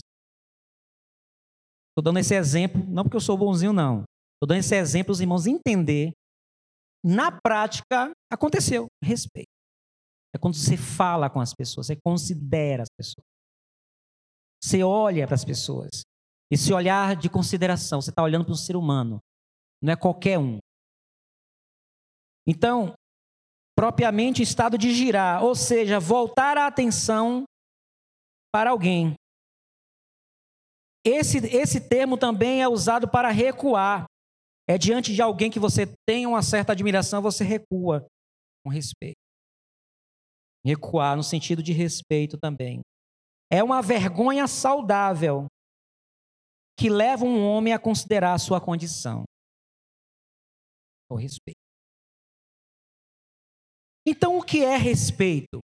Estou 1.90 2.02
dando 2.02 2.18
esse 2.18 2.34
exemplo, 2.34 2.82
não 2.88 3.04
porque 3.04 3.16
eu 3.16 3.20
sou 3.20 3.36
bonzinho, 3.36 3.72
não. 3.72 4.04
Estou 4.34 4.48
dando 4.48 4.58
esse 4.58 4.74
exemplo 4.74 5.06
para 5.06 5.12
os 5.12 5.20
irmãos 5.20 5.46
entender. 5.46 6.12
Na 7.04 7.30
prática, 7.30 8.10
aconteceu. 8.32 8.86
Respeito. 9.02 9.50
É 10.34 10.38
quando 10.38 10.54
você 10.54 10.76
fala 10.76 11.28
com 11.28 11.40
as 11.40 11.52
pessoas, 11.52 11.86
você 11.86 11.96
considera 11.96 12.82
as 12.82 12.88
pessoas. 12.96 13.24
Você 14.62 14.82
olha 14.82 15.26
para 15.26 15.34
as 15.34 15.44
pessoas. 15.44 16.02
Esse 16.50 16.72
olhar 16.72 17.14
de 17.14 17.28
consideração, 17.28 18.00
você 18.00 18.10
está 18.10 18.22
olhando 18.22 18.44
para 18.44 18.52
um 18.52 18.56
ser 18.56 18.76
humano, 18.76 19.20
não 19.82 19.92
é 19.92 19.96
qualquer 19.96 20.38
um. 20.38 20.58
Então, 22.46 22.94
propriamente 23.76 24.42
estado 24.42 24.78
de 24.78 24.94
girar, 24.94 25.42
ou 25.44 25.54
seja, 25.54 26.00
voltar 26.00 26.56
a 26.56 26.66
atenção 26.66 27.44
para 28.52 28.70
alguém. 28.70 29.14
Esse, 31.04 31.38
esse 31.38 31.86
termo 31.86 32.16
também 32.16 32.62
é 32.62 32.68
usado 32.68 33.08
para 33.08 33.30
recuar. 33.30 34.06
É 34.68 34.78
diante 34.78 35.12
de 35.12 35.20
alguém 35.20 35.50
que 35.50 35.58
você 35.58 35.84
tem 36.06 36.26
uma 36.26 36.42
certa 36.42 36.72
admiração, 36.72 37.20
você 37.20 37.44
recua 37.44 38.06
com 38.64 38.70
respeito. 38.70 39.18
Recuar 40.64 41.16
no 41.16 41.22
sentido 41.22 41.62
de 41.62 41.72
respeito 41.72 42.38
também. 42.38 42.80
É 43.52 43.62
uma 43.62 43.82
vergonha 43.82 44.46
saudável 44.46 45.46
que 46.78 46.88
leva 46.88 47.24
um 47.24 47.44
homem 47.46 47.72
a 47.72 47.78
considerar 47.78 48.34
a 48.34 48.38
sua 48.38 48.60
condição. 48.60 49.24
O 51.10 51.16
respeito. 51.16 51.58
Então, 54.06 54.38
o 54.38 54.42
que 54.42 54.64
é 54.64 54.76
respeito? 54.76 55.60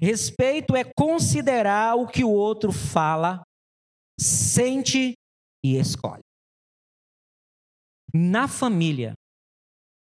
Respeito 0.00 0.74
é 0.74 0.82
considerar 0.84 1.94
o 1.94 2.06
que 2.06 2.24
o 2.24 2.30
outro 2.30 2.72
fala, 2.72 3.42
sente 4.18 5.14
e 5.64 5.76
escolhe. 5.76 6.23
Na 8.14 8.46
família, 8.46 9.12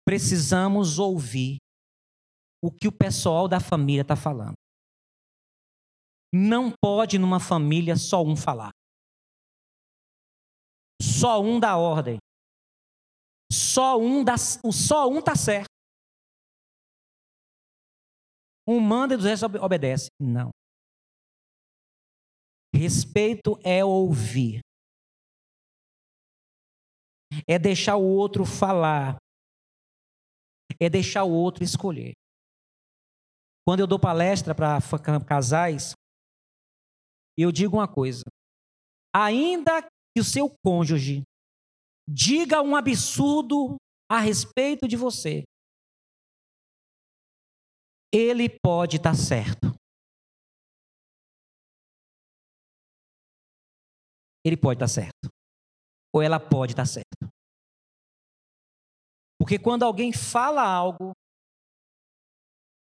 precisamos 0.08 1.00
ouvir 1.00 1.58
o 2.64 2.70
que 2.70 2.88
o 2.88 2.92
pessoal 2.92 3.48
da 3.48 3.60
família 3.60 4.04
está 4.04 4.16
falando. 4.16 4.54
Não 6.32 6.72
pode 6.72 7.18
numa 7.18 7.40
família 7.40 7.96
só 7.96 8.22
um 8.22 8.36
falar. 8.36 8.70
Só 11.02 11.42
um 11.42 11.60
dá 11.60 11.78
ordem. 11.78 12.18
Só 13.52 13.98
um 13.98 14.24
dá, 14.24 14.36
só 14.38 15.10
um 15.10 15.22
tá 15.22 15.36
certo. 15.36 15.70
Um 18.68 18.80
manda 18.80 19.16
e 19.16 19.18
o 19.18 19.22
resto 19.22 19.46
obedece. 19.64 20.10
Não. 20.20 20.50
Respeito 22.74 23.58
é 23.64 23.84
ouvir. 23.84 24.60
É 27.48 27.58
deixar 27.60 27.96
o 27.96 28.04
outro 28.04 28.46
falar. 28.46 29.18
É 30.80 30.90
deixar 30.90 31.24
o 31.24 31.32
outro 31.32 31.64
escolher. 31.64 32.14
Quando 33.68 33.80
eu 33.80 33.88
dou 33.88 34.00
palestra 34.00 34.54
para 34.54 34.80
casais, 35.26 35.94
eu 37.38 37.52
digo 37.52 37.78
uma 37.78 37.88
coisa. 37.88 38.24
Ainda 39.14 39.82
que 39.82 40.20
o 40.20 40.24
seu 40.24 40.54
cônjuge 40.64 41.24
diga 42.08 42.62
um 42.62 42.76
absurdo 42.76 43.76
a 44.10 44.20
respeito 44.20 44.88
de 44.88 44.96
você, 44.96 45.44
ele 48.14 48.48
pode 48.64 48.98
estar 48.98 49.16
certo. 49.16 49.74
Ele 54.46 54.56
pode 54.56 54.78
estar 54.78 54.88
certo. 54.88 55.35
Ou 56.16 56.22
ela 56.22 56.40
pode 56.40 56.72
estar 56.72 56.86
certo. 56.86 57.28
Porque 59.38 59.60
quando 59.60 59.84
alguém 59.84 60.14
fala 60.14 60.62
algo, 60.64 61.12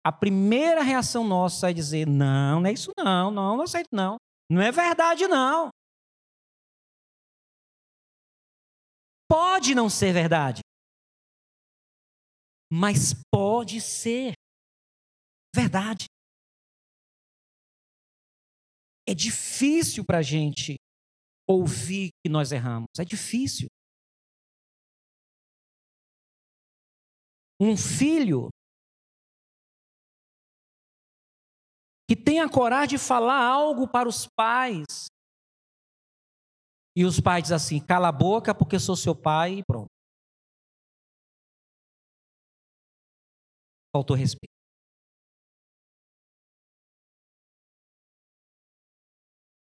a 0.05 0.13
primeira 0.13 0.83
reação 0.83 1.27
nossa 1.27 1.71
é 1.71 1.73
dizer: 1.73 2.07
não, 2.07 2.61
não 2.61 2.69
é 2.69 2.73
isso 2.73 2.93
não, 2.99 3.31
não, 3.31 3.57
não 3.57 3.65
aceito 3.65 3.89
não. 3.91 4.19
Não 4.51 4.61
é 4.61 4.71
verdade 4.71 5.27
não. 5.27 5.71
Pode 9.27 9.75
não 9.75 9.89
ser 9.89 10.13
verdade, 10.13 10.61
mas 12.71 13.15
pode 13.33 13.81
ser 13.81 14.35
verdade. 15.57 16.05
É 19.09 19.15
difícil 19.15 20.05
para 20.05 20.19
a 20.19 20.23
gente 20.23 20.77
ouvir 21.49 22.11
que 22.25 22.31
nós 22.31 22.53
erramos, 22.53 22.89
é 22.99 23.05
difícil. 23.05 23.69
Um 27.61 27.77
filho 27.77 28.49
que 32.09 32.17
tenha 32.17 32.49
coragem 32.49 32.99
de 32.99 32.99
falar 32.99 33.41
algo 33.41 33.89
para 33.89 34.09
os 34.09 34.27
pais 34.37 35.07
e 36.97 37.05
os 37.05 37.21
pais 37.21 37.45
dizem 37.45 37.57
assim: 37.57 37.87
cala 37.87 38.09
a 38.09 38.13
boca 38.13 38.55
porque 38.55 38.79
sou 38.79 38.97
seu 38.97 39.15
pai 39.15 39.59
e 39.59 39.65
pronto. 39.65 39.89
Faltou 43.93 44.17
respeito. 44.17 44.54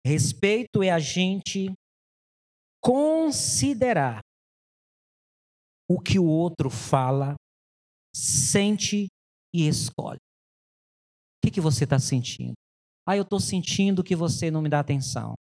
Respeito 0.07 0.85
é 0.85 0.90
a 0.90 1.01
gente 1.01 1.66
considerar 2.81 4.21
o 5.90 5.99
que 5.99 6.16
o 6.16 6.25
outro 6.25 6.71
fala, 6.71 7.35
sente 8.14 9.09
e 9.53 9.66
escolhe. 9.66 10.21
O 10.21 11.47
que, 11.47 11.51
que 11.51 11.61
você 11.61 11.83
está 11.83 11.99
sentindo? 11.99 12.55
Ah, 13.05 13.16
eu 13.16 13.25
estou 13.25 13.40
sentindo 13.40 14.05
que 14.05 14.14
você 14.14 14.49
não 14.49 14.62
me 14.62 14.69
dá 14.69 14.79
atenção. 14.79 15.35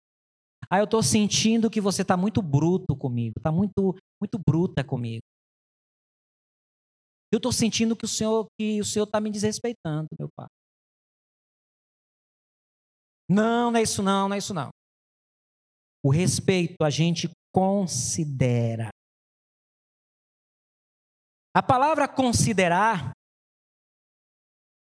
Ah, 0.68 0.78
eu 0.78 0.84
estou 0.84 1.00
sentindo 1.00 1.70
que 1.70 1.80
você 1.80 2.02
está 2.02 2.16
muito 2.16 2.42
bruto 2.42 2.96
comigo, 2.96 3.34
está 3.38 3.52
muito, 3.52 3.94
muito 4.20 4.36
bruta 4.44 4.82
comigo. 4.82 5.22
Eu 7.32 7.36
estou 7.36 7.52
sentindo 7.52 7.94
que 7.94 8.04
o 8.04 8.08
Senhor 8.08 8.48
que 8.58 8.80
o 8.80 8.84
Senhor 8.84 9.04
está 9.04 9.20
me 9.20 9.30
desrespeitando, 9.30 10.08
meu 10.18 10.28
pai. 10.36 10.48
Não, 13.28 13.70
não 13.70 13.78
é 13.78 13.82
isso 13.82 14.02
não, 14.02 14.28
não 14.28 14.34
é 14.34 14.38
isso 14.38 14.54
não. 14.54 14.70
O 16.04 16.10
respeito 16.10 16.84
a 16.84 16.90
gente 16.90 17.28
considera. 17.52 18.90
A 21.54 21.62
palavra 21.62 22.06
considerar, 22.06 23.12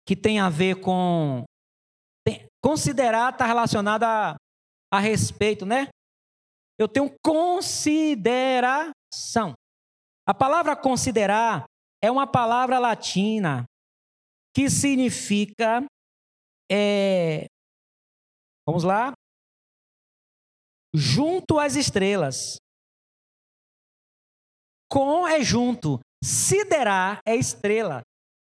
que 0.05 0.15
tem 0.15 0.39
a 0.39 0.49
ver 0.49 0.81
com. 0.81 1.43
Considerar 2.62 3.31
está 3.31 3.45
relacionada 3.45 4.08
a, 4.08 4.36
a 4.91 4.99
respeito, 4.99 5.65
né? 5.65 5.88
Eu 6.77 6.88
tenho 6.88 7.15
consideração. 7.23 8.93
A 10.27 10.34
palavra 10.34 10.75
considerar 10.75 11.65
é 12.03 12.12
uma 12.12 12.27
palavra 12.27 12.77
latina 12.77 13.63
que 14.53 14.69
significa. 14.69 15.86
É, 16.69 17.47
vamos 18.67 18.84
lá? 18.84 19.13
Junto 20.93 21.60
às 21.60 21.75
estrelas. 21.75 22.58
Com 24.89 25.28
é 25.28 25.43
junto. 25.43 25.99
Siderar 26.23 27.19
é 27.25 27.36
estrela. 27.36 28.01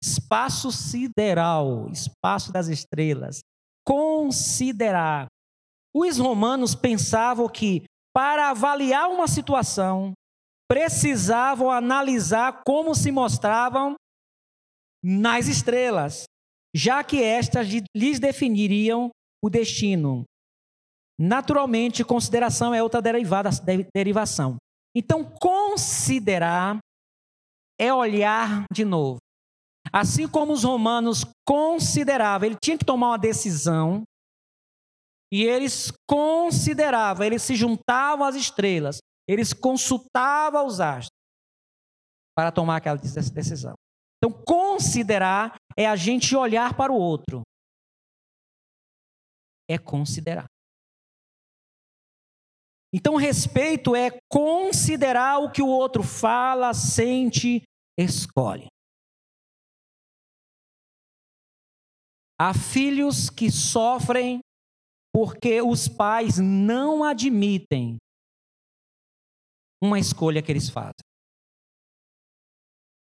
Espaço 0.02 0.72
sideral, 0.72 1.88
espaço 1.90 2.50
das 2.52 2.68
estrelas. 2.68 3.40
Considerar. 3.86 5.26
Os 5.94 6.18
romanos 6.18 6.74
pensavam 6.74 7.48
que 7.48 7.84
para 8.12 8.50
avaliar 8.50 9.08
uma 9.08 9.28
situação, 9.28 10.12
precisavam 10.68 11.70
analisar 11.70 12.62
como 12.64 12.94
se 12.94 13.10
mostravam 13.10 13.94
nas 15.02 15.48
estrelas, 15.48 16.24
já 16.74 17.02
que 17.02 17.22
estas 17.22 17.66
lhes 17.94 18.18
definiriam 18.20 19.10
o 19.42 19.50
destino. 19.50 20.24
Naturalmente, 21.18 22.04
consideração 22.04 22.72
é 22.74 22.82
outra 22.82 23.02
derivada, 23.02 23.50
derivação. 23.94 24.56
Então, 24.96 25.24
considerar 25.40 26.78
é 27.78 27.92
olhar 27.92 28.64
de 28.72 28.84
novo. 28.84 29.18
Assim 29.92 30.28
como 30.28 30.52
os 30.52 30.64
romanos 30.64 31.24
consideravam, 31.46 32.46
ele 32.46 32.56
tinha 32.62 32.78
que 32.78 32.84
tomar 32.84 33.08
uma 33.08 33.18
decisão, 33.18 34.02
e 35.32 35.44
eles 35.44 35.92
consideravam, 36.08 37.24
eles 37.24 37.42
se 37.42 37.54
juntavam 37.54 38.26
às 38.26 38.34
estrelas, 38.34 38.98
eles 39.28 39.52
consultavam 39.52 40.66
os 40.66 40.80
astros 40.80 41.16
para 42.36 42.50
tomar 42.50 42.76
aquela 42.76 42.98
decisão. 42.98 43.74
Então, 44.18 44.42
considerar 44.44 45.54
é 45.76 45.86
a 45.86 45.94
gente 45.94 46.34
olhar 46.34 46.74
para 46.74 46.92
o 46.92 46.96
outro. 46.96 47.42
É 49.70 49.78
considerar. 49.78 50.46
Então, 52.92 53.14
respeito 53.14 53.94
é 53.94 54.10
considerar 54.28 55.38
o 55.38 55.52
que 55.52 55.62
o 55.62 55.68
outro 55.68 56.02
fala, 56.02 56.74
sente, 56.74 57.62
escolhe. 57.96 58.66
Há 62.36 62.52
filhos 62.52 63.30
que 63.30 63.50
sofrem 63.50 64.40
porque 65.14 65.60
os 65.60 65.86
pais 65.86 66.38
não 66.38 67.04
admitem 67.04 67.96
uma 69.82 69.98
escolha 69.98 70.42
que 70.42 70.50
eles 70.50 70.68
fazem. 70.68 71.04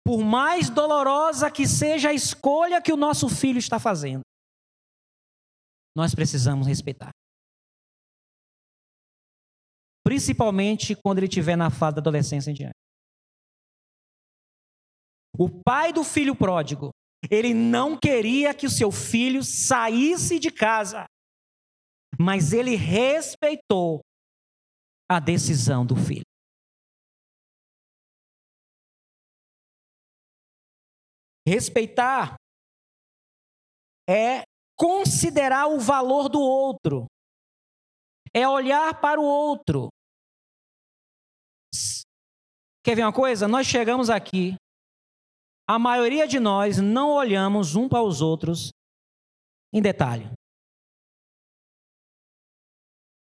Por 0.06 0.24
mais 0.24 0.70
dolorosa 0.70 1.50
que 1.50 1.68
seja 1.68 2.10
a 2.10 2.14
escolha 2.14 2.82
que 2.82 2.92
o 2.92 2.98
nosso 2.98 3.30
filho 3.30 3.60
está 3.60 3.80
fazendo, 3.80 4.22
nós 5.96 6.16
precisamos 6.16 6.68
respeitar. 6.68 7.12
Principalmente 10.04 10.96
quando 10.96 11.20
ele 11.20 11.28
estiver 11.28 11.56
na 11.56 11.70
fase 11.70 11.96
da 11.96 12.02
adolescência 12.02 12.52
em 12.52 12.54
diante. 12.54 12.76
O 15.38 15.50
pai 15.64 15.94
do 15.94 16.04
filho 16.04 16.36
pródigo, 16.36 16.92
ele 17.30 17.54
não 17.54 17.98
queria 17.98 18.54
que 18.54 18.66
o 18.66 18.70
seu 18.70 18.92
filho 18.92 19.44
saísse 19.44 20.40
de 20.40 20.52
casa, 20.52 21.06
mas 22.20 22.52
ele 22.52 22.76
respeitou 22.76 24.02
a 25.10 25.20
decisão 25.20 25.86
do 25.86 25.96
filho. 25.96 26.26
Respeitar 31.48 32.36
é 34.08 34.44
considerar 34.82 35.68
o 35.68 35.80
valor 35.80 36.28
do 36.28 36.42
outro, 36.42 37.06
é 38.34 38.50
olhar 38.50 39.00
para 39.00 39.22
o 39.22 39.24
outro. 39.24 39.90
Quer 42.84 42.96
ver 42.96 43.04
uma 43.04 43.14
coisa? 43.14 43.48
Nós 43.48 43.68
chegamos 43.68 44.10
aqui, 44.10 44.56
a 45.70 45.78
maioria 45.78 46.28
de 46.28 46.40
nós 46.40 46.80
não 46.80 47.12
olhamos 47.12 47.76
um 47.76 47.88
para 47.88 48.02
os 48.02 48.22
outros 48.22 48.72
em 49.72 49.84
detalhe. 49.84 50.26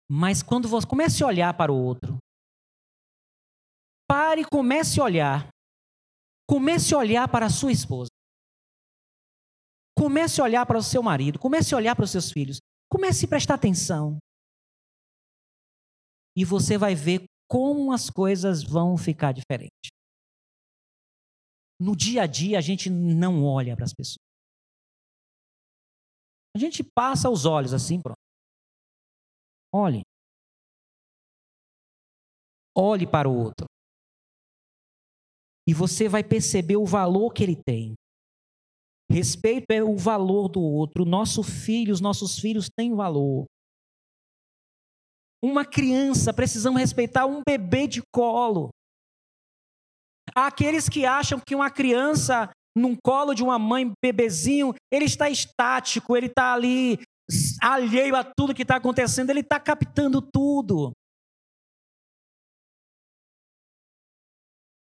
Mas 0.10 0.42
quando 0.42 0.68
você 0.68 0.88
comece 0.88 1.24
a 1.24 1.28
olhar 1.28 1.56
para 1.56 1.72
o 1.72 1.78
outro, 1.78 2.18
pare 4.10 4.42
e 4.42 4.46
comece 4.52 5.00
a 5.00 5.04
olhar. 5.04 5.48
Comece 6.50 6.96
a 6.96 6.98
olhar 6.98 7.28
para 7.30 7.46
a 7.46 7.50
sua 7.52 7.72
esposa. 7.72 8.10
Comece 10.02 10.42
a 10.42 10.44
olhar 10.46 10.66
para 10.66 10.80
o 10.80 10.82
seu 10.82 11.04
marido. 11.04 11.38
Comece 11.38 11.76
a 11.76 11.78
olhar 11.78 11.96
para 11.96 12.06
os 12.06 12.10
seus 12.10 12.32
filhos. 12.32 12.58
Comece 12.90 13.28
a 13.28 13.30
prestar 13.30 13.54
atenção. 13.54 14.18
E 16.36 16.44
você 16.44 16.76
vai 16.76 16.96
ver 16.96 17.26
como 17.48 17.94
as 17.94 18.10
coisas 18.10 18.64
vão 18.64 18.98
ficar 18.98 19.32
diferentes. 19.32 19.92
No 21.80 21.96
dia 21.96 22.24
a 22.24 22.26
dia, 22.26 22.58
a 22.58 22.62
gente 22.62 22.90
não 22.90 23.46
olha 23.46 23.76
para 23.76 23.86
as 23.86 23.94
pessoas. 23.94 24.26
A 26.56 26.58
gente 26.58 26.84
passa 26.84 27.30
os 27.30 27.46
olhos 27.46 27.72
assim, 27.72 28.02
pronto. 28.02 28.18
Olhe. 29.72 30.02
Olhe 32.76 33.06
para 33.06 33.30
o 33.30 33.38
outro. 33.38 33.68
E 35.68 35.76
você 35.76 36.10
vai 36.10 36.24
perceber 36.24 36.78
o 36.78 36.88
valor 36.88 37.32
que 37.34 37.44
ele 37.44 37.56
tem. 37.56 37.94
Respeito 39.12 39.66
é 39.72 39.84
o 39.84 39.98
valor 39.98 40.48
do 40.48 40.62
outro. 40.62 41.04
Nosso 41.04 41.44
filho, 41.44 41.94
os 41.94 42.00
nossos 42.00 42.40
filhos 42.40 42.70
têm 42.70 42.96
valor. 42.96 43.46
Uma 45.44 45.66
criança, 45.66 46.34
precisamos 46.34 46.80
respeitar 46.80 47.26
um 47.26 47.42
bebê 47.46 47.88
de 47.88 48.02
colo. 48.14 48.70
Há 50.34 50.48
aqueles 50.48 50.88
que 50.88 51.06
acham 51.06 51.40
que 51.40 51.54
uma 51.54 51.70
criança 51.70 52.50
num 52.74 52.96
colo 52.96 53.34
de 53.34 53.44
uma 53.44 53.60
mãe, 53.60 53.92
bebezinho, 54.02 54.74
ele 54.90 55.04
está 55.04 55.30
estático, 55.30 56.16
ele 56.16 56.28
está 56.28 56.54
ali 56.54 56.98
alheio 57.62 58.16
a 58.16 58.24
tudo 58.24 58.54
que 58.54 58.62
está 58.62 58.78
acontecendo, 58.78 59.30
ele 59.30 59.42
está 59.42 59.60
captando 59.60 60.22
tudo. 60.22 60.94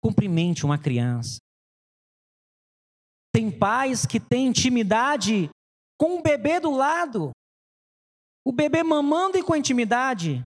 Cumprimente 0.02 0.64
uma 0.64 0.78
criança. 0.78 1.43
Tem 3.34 3.50
pais 3.50 4.06
que 4.06 4.20
têm 4.20 4.46
intimidade 4.46 5.50
com 5.98 6.18
o 6.18 6.22
bebê 6.22 6.60
do 6.60 6.70
lado. 6.70 7.32
O 8.46 8.52
bebê 8.52 8.84
mamando 8.84 9.36
e 9.36 9.42
com 9.42 9.56
intimidade. 9.56 10.42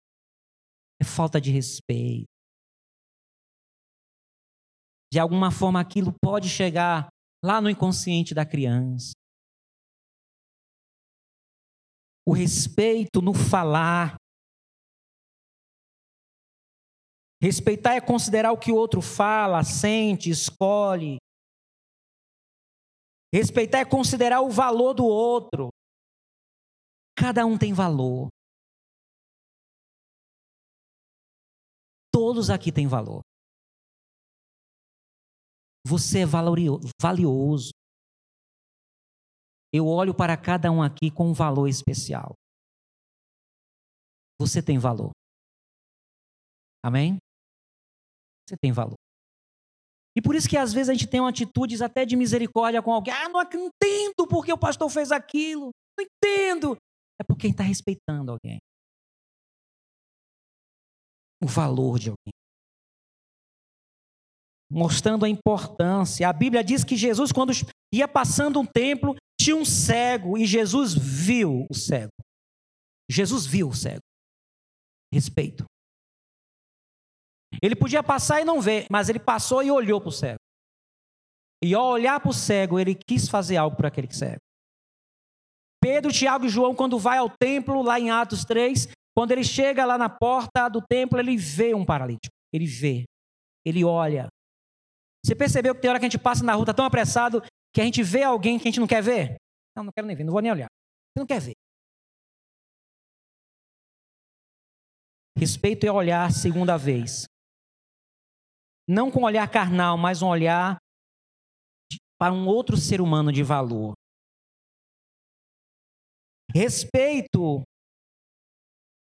É 1.00 1.04
falta 1.04 1.38
de 1.40 1.50
respeito. 1.50 2.24
De 5.12 5.18
alguma 5.18 5.50
forma 5.50 5.80
aquilo 5.80 6.14
pode 6.22 6.48
chegar 6.48 7.08
lá 7.44 7.60
no 7.60 7.68
inconsciente 7.68 8.34
da 8.34 8.46
criança. 8.46 9.12
o 12.28 12.32
respeito 12.32 13.22
no 13.22 13.32
falar. 13.32 14.16
Respeitar 17.42 17.94
é 17.94 18.02
considerar 18.02 18.52
o 18.52 18.58
que 18.58 18.70
o 18.70 18.76
outro 18.76 19.00
fala, 19.00 19.64
sente, 19.64 20.28
escolhe. 20.28 21.16
Respeitar 23.32 23.78
é 23.78 23.84
considerar 23.84 24.40
o 24.40 24.50
valor 24.50 24.94
do 24.94 25.04
outro. 25.04 25.68
Cada 27.16 27.44
um 27.44 27.58
tem 27.58 27.74
valor. 27.74 28.28
Todos 32.12 32.48
aqui 32.48 32.72
têm 32.72 32.86
valor. 32.86 33.20
Você 35.86 36.20
é 36.20 36.26
valioso. 37.00 37.70
Eu 39.72 39.86
olho 39.86 40.14
para 40.14 40.36
cada 40.36 40.70
um 40.70 40.82
aqui 40.82 41.10
com 41.10 41.28
um 41.28 41.34
valor 41.34 41.68
especial. 41.68 42.34
Você 44.40 44.62
tem 44.62 44.78
valor. 44.78 45.10
Amém? 46.82 47.18
Você 48.46 48.56
tem 48.56 48.72
valor. 48.72 49.07
E 50.18 50.20
por 50.20 50.34
isso 50.34 50.48
que 50.48 50.56
às 50.56 50.72
vezes 50.72 50.88
a 50.88 50.94
gente 50.94 51.06
tem 51.06 51.24
atitudes 51.24 51.80
até 51.80 52.04
de 52.04 52.16
misericórdia 52.16 52.82
com 52.82 52.92
alguém. 52.92 53.14
Ah, 53.14 53.28
não 53.28 53.40
entendo 53.40 54.26
porque 54.28 54.52
o 54.52 54.58
pastor 54.58 54.90
fez 54.90 55.12
aquilo. 55.12 55.70
Não 55.96 56.04
entendo. 56.04 56.76
É 57.20 57.22
porque 57.22 57.46
está 57.46 57.62
respeitando 57.62 58.32
alguém. 58.32 58.58
O 61.40 61.46
valor 61.46 62.00
de 62.00 62.08
alguém. 62.08 62.32
Mostrando 64.68 65.24
a 65.24 65.28
importância. 65.28 66.28
A 66.28 66.32
Bíblia 66.32 66.64
diz 66.64 66.82
que 66.82 66.96
Jesus, 66.96 67.30
quando 67.30 67.52
ia 67.94 68.08
passando 68.08 68.58
um 68.58 68.66
templo, 68.66 69.14
tinha 69.40 69.54
um 69.54 69.64
cego 69.64 70.36
e 70.36 70.44
Jesus 70.44 70.94
viu 70.94 71.64
o 71.70 71.74
cego. 71.76 72.10
Jesus 73.08 73.46
viu 73.46 73.68
o 73.68 73.72
cego. 73.72 74.02
Respeito. 75.14 75.64
Ele 77.62 77.74
podia 77.74 78.02
passar 78.02 78.40
e 78.40 78.44
não 78.44 78.60
ver, 78.60 78.86
mas 78.90 79.08
ele 79.08 79.18
passou 79.18 79.62
e 79.62 79.70
olhou 79.70 80.00
para 80.00 80.08
o 80.08 80.12
cego. 80.12 80.38
E 81.62 81.74
ao 81.74 81.86
olhar 81.86 82.20
para 82.20 82.30
o 82.30 82.34
cego, 82.34 82.78
ele 82.78 82.94
quis 82.94 83.28
fazer 83.28 83.56
algo 83.56 83.76
para 83.76 83.88
aquele 83.88 84.12
cego. 84.12 84.40
Pedro, 85.82 86.12
Tiago 86.12 86.46
e 86.46 86.48
João, 86.48 86.74
quando 86.74 86.98
vai 86.98 87.18
ao 87.18 87.30
templo, 87.30 87.82
lá 87.82 87.98
em 87.98 88.10
Atos 88.10 88.44
3, 88.44 88.88
quando 89.16 89.32
ele 89.32 89.44
chega 89.44 89.84
lá 89.84 89.96
na 89.96 90.08
porta 90.08 90.68
do 90.68 90.80
templo, 90.80 91.18
ele 91.18 91.36
vê 91.36 91.74
um 91.74 91.84
paralítico. 91.84 92.34
Ele 92.52 92.66
vê, 92.66 93.04
ele 93.64 93.84
olha. 93.84 94.28
Você 95.24 95.34
percebeu 95.34 95.74
que 95.74 95.80
tem 95.80 95.90
hora 95.90 95.98
que 95.98 96.06
a 96.06 96.08
gente 96.08 96.20
passa 96.20 96.44
na 96.44 96.54
rua, 96.54 96.62
está 96.62 96.74
tão 96.74 96.84
apressado, 96.84 97.42
que 97.74 97.80
a 97.80 97.84
gente 97.84 98.02
vê 98.02 98.22
alguém 98.22 98.58
que 98.58 98.68
a 98.68 98.70
gente 98.70 98.80
não 98.80 98.86
quer 98.86 99.02
ver? 99.02 99.36
Não, 99.76 99.84
não 99.84 99.92
quero 99.92 100.06
nem 100.06 100.16
ver, 100.16 100.24
não 100.24 100.32
vou 100.32 100.42
nem 100.42 100.52
olhar. 100.52 100.68
Você 100.68 101.20
não 101.20 101.26
quer 101.26 101.40
ver. 101.40 101.54
Respeito 105.36 105.86
é 105.86 105.92
olhar 105.92 106.32
segunda 106.32 106.76
vez. 106.76 107.26
Não 108.88 109.10
com 109.10 109.20
um 109.20 109.24
olhar 109.24 109.46
carnal, 109.50 109.98
mas 109.98 110.22
um 110.22 110.28
olhar 110.28 110.78
para 112.18 112.32
um 112.32 112.46
outro 112.46 112.76
ser 112.76 113.02
humano 113.02 113.30
de 113.30 113.42
valor. 113.42 113.92
Respeito 116.50 117.62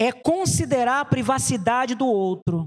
é 0.01 0.13
considerar 0.13 1.01
a 1.01 1.05
privacidade 1.05 1.97
do 1.97 2.07
outro. 2.07 2.67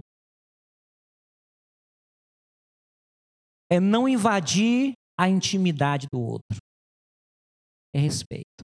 É 3.71 3.79
não 3.79 4.07
invadir 4.07 4.93
a 5.17 5.29
intimidade 5.29 6.07
do 6.11 6.19
outro. 6.19 6.57
É 7.93 7.99
respeito. 7.99 8.63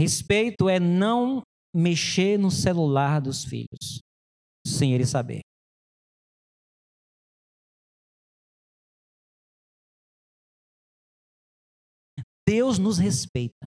Respeito 0.00 0.68
é 0.68 0.80
não 0.80 1.42
mexer 1.74 2.38
no 2.38 2.50
celular 2.50 3.20
dos 3.20 3.44
filhos 3.44 4.00
sem 4.66 4.94
ele 4.94 5.06
saber. 5.06 5.47
Deus 12.48 12.78
nos 12.78 12.96
respeita. 12.96 13.66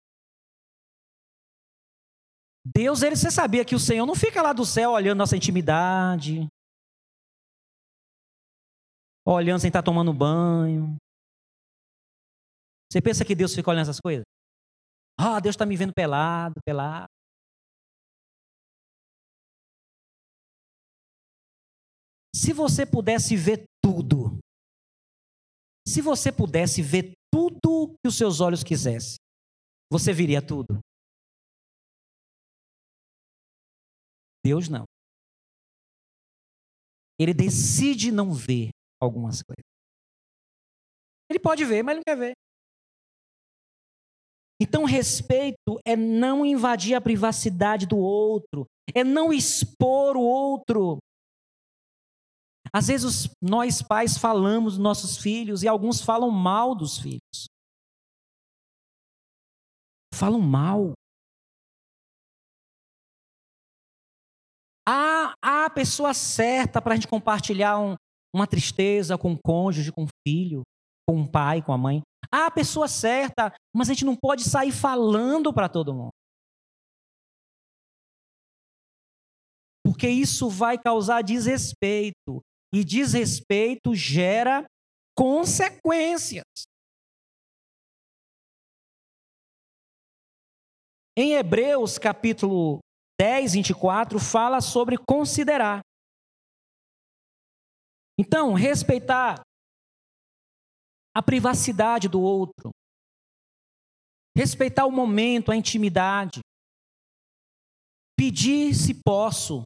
Deus, 2.65 3.03
ele, 3.03 3.15
você 3.15 3.29
sabia 3.29 3.63
que 3.63 3.75
o 3.75 3.79
Senhor 3.79 4.07
não 4.07 4.15
fica 4.15 4.41
lá 4.41 4.53
do 4.53 4.65
céu 4.65 4.91
olhando 4.93 5.19
nossa 5.19 5.37
intimidade, 5.37 6.47
olhando 9.23 9.59
sem 9.59 9.67
estar 9.67 9.83
tomando 9.83 10.11
banho. 10.11 10.97
Você 12.91 12.99
pensa 12.99 13.23
que 13.23 13.35
Deus 13.35 13.53
fica 13.53 13.69
olhando 13.69 13.83
essas 13.83 13.99
coisas? 13.99 14.23
Ah, 15.15 15.39
Deus 15.39 15.53
está 15.53 15.65
me 15.65 15.77
vendo 15.77 15.93
pelado, 15.93 16.55
pelado. 16.65 17.07
Se 22.35 22.51
você 22.51 22.83
pudesse 22.83 23.35
ver 23.37 23.63
tudo, 23.79 24.39
se 25.87 26.01
você 26.01 26.31
pudesse 26.31 26.81
ver 26.81 27.13
tudo 27.31 27.95
que 28.01 28.07
os 28.07 28.17
seus 28.17 28.39
olhos 28.39 28.63
quisessem, 28.63 29.17
você 29.91 30.13
viria 30.13 30.41
tudo? 30.45 30.79
Deus 34.43 34.67
não. 34.67 34.85
Ele 37.19 37.33
decide 37.33 38.11
não 38.11 38.33
ver 38.33 38.69
algumas 38.99 39.43
coisas. 39.43 39.63
Ele 41.29 41.39
pode 41.39 41.63
ver, 41.63 41.83
mas 41.83 41.93
ele 41.93 41.99
não 41.99 42.03
quer 42.03 42.17
ver. 42.17 42.33
Então, 44.59 44.85
respeito 44.85 45.79
é 45.85 45.95
não 45.95 46.45
invadir 46.45 46.93
a 46.93 47.01
privacidade 47.01 47.87
do 47.87 47.97
outro, 47.97 48.67
é 48.93 49.03
não 49.03 49.33
expor 49.33 50.15
o 50.15 50.21
outro. 50.21 50.99
Às 52.73 52.87
vezes 52.87 53.29
nós 53.41 53.81
pais 53.81 54.17
falamos 54.17 54.73
dos 54.73 54.83
nossos 54.83 55.17
filhos 55.17 55.63
e 55.63 55.67
alguns 55.67 56.01
falam 56.01 56.29
mal 56.29 56.75
dos 56.75 56.99
filhos. 56.99 57.20
Falam 60.21 60.39
mal. 60.39 60.93
Há, 64.87 65.33
há 65.43 65.65
a 65.65 65.69
pessoa 65.71 66.13
certa 66.13 66.79
para 66.79 66.93
a 66.93 66.95
gente 66.95 67.07
compartilhar 67.07 67.79
um, 67.79 67.95
uma 68.31 68.45
tristeza 68.45 69.17
com 69.17 69.33
o 69.33 69.39
cônjuge, 69.43 69.91
com 69.91 70.03
o 70.03 70.07
filho, 70.27 70.61
com 71.09 71.23
o 71.23 71.27
pai, 71.27 71.63
com 71.63 71.73
a 71.73 71.77
mãe. 71.77 72.03
Há 72.31 72.45
a 72.45 72.51
pessoa 72.51 72.87
certa, 72.87 73.51
mas 73.75 73.89
a 73.89 73.93
gente 73.93 74.05
não 74.05 74.15
pode 74.15 74.43
sair 74.43 74.71
falando 74.71 75.51
para 75.51 75.67
todo 75.67 75.91
mundo. 75.91 76.13
Porque 79.83 80.07
isso 80.07 80.51
vai 80.51 80.77
causar 80.77 81.23
desrespeito. 81.23 82.43
E 82.71 82.83
desrespeito 82.83 83.95
gera 83.95 84.67
consequências. 85.17 86.43
Em 91.17 91.33
Hebreus 91.33 91.97
capítulo 91.97 92.79
10, 93.19 93.53
24, 93.53 94.17
fala 94.19 94.61
sobre 94.61 94.97
considerar. 94.97 95.81
Então, 98.17 98.53
respeitar 98.53 99.41
a 101.13 101.21
privacidade 101.21 102.07
do 102.07 102.21
outro, 102.21 102.71
respeitar 104.35 104.85
o 104.85 104.91
momento, 104.91 105.51
a 105.51 105.55
intimidade, 105.55 106.39
pedir 108.17 108.73
se 108.73 109.01
posso. 109.03 109.63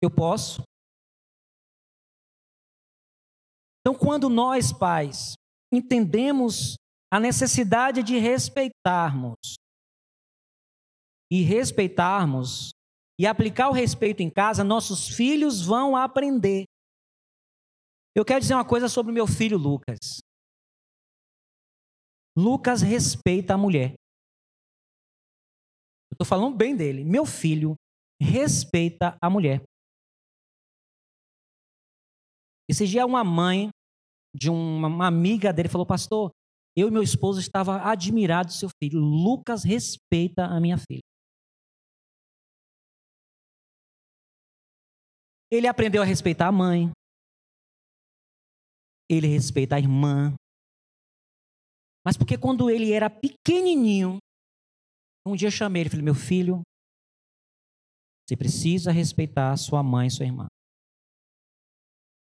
Eu 0.00 0.10
posso? 0.10 0.62
Então, 3.80 3.98
quando 3.98 4.28
nós, 4.28 4.72
pais, 4.72 5.32
entendemos 5.72 6.76
a 7.10 7.18
necessidade 7.18 8.02
de 8.02 8.18
respeitarmos 8.18 9.56
e 11.30 11.42
respeitarmos 11.42 12.70
e 13.18 13.26
aplicar 13.26 13.68
o 13.68 13.72
respeito 13.72 14.22
em 14.22 14.30
casa, 14.30 14.62
nossos 14.62 15.08
filhos 15.08 15.60
vão 15.64 15.96
aprender. 15.96 16.64
Eu 18.14 18.24
quero 18.24 18.40
dizer 18.40 18.54
uma 18.54 18.66
coisa 18.66 18.88
sobre 18.88 19.12
meu 19.12 19.26
filho 19.26 19.58
Lucas. 19.58 20.20
Lucas 22.36 22.82
respeita 22.82 23.54
a 23.54 23.58
mulher. 23.58 23.94
Eu 26.10 26.14
estou 26.14 26.26
falando 26.26 26.56
bem 26.56 26.76
dele. 26.76 27.04
Meu 27.04 27.26
filho 27.26 27.74
respeita 28.20 29.18
a 29.20 29.28
mulher. 29.28 29.62
Esse 32.68 32.86
dia 32.86 33.04
uma 33.06 33.24
mãe 33.24 33.70
de 34.34 34.50
uma 34.50 35.06
amiga 35.06 35.52
dele 35.52 35.68
falou: 35.68 35.86
Pastor, 35.86 36.30
eu 36.78 36.88
e 36.88 36.90
meu 36.90 37.02
esposo 37.02 37.40
estava 37.40 37.82
admirado 37.90 38.48
do 38.48 38.52
seu 38.52 38.68
filho. 38.82 39.00
Lucas 39.00 39.64
respeita 39.64 40.44
a 40.44 40.60
minha 40.60 40.76
filha. 40.78 41.02
Ele 45.50 45.66
aprendeu 45.66 46.02
a 46.02 46.04
respeitar 46.04 46.48
a 46.48 46.52
mãe. 46.52 46.90
Ele 49.10 49.26
respeita 49.26 49.76
a 49.76 49.78
irmã. 49.78 50.34
Mas 52.04 52.16
porque 52.16 52.38
quando 52.38 52.70
ele 52.70 52.92
era 52.92 53.08
pequenininho, 53.10 54.18
um 55.26 55.34
dia 55.34 55.48
eu 55.48 55.52
chamei 55.52 55.82
ele 55.82 55.88
e 55.88 55.90
falei: 55.90 56.04
Meu 56.04 56.14
filho, 56.14 56.62
você 58.26 58.36
precisa 58.36 58.92
respeitar 58.92 59.56
sua 59.56 59.82
mãe 59.82 60.06
e 60.06 60.10
sua 60.10 60.26
irmã. 60.26 60.46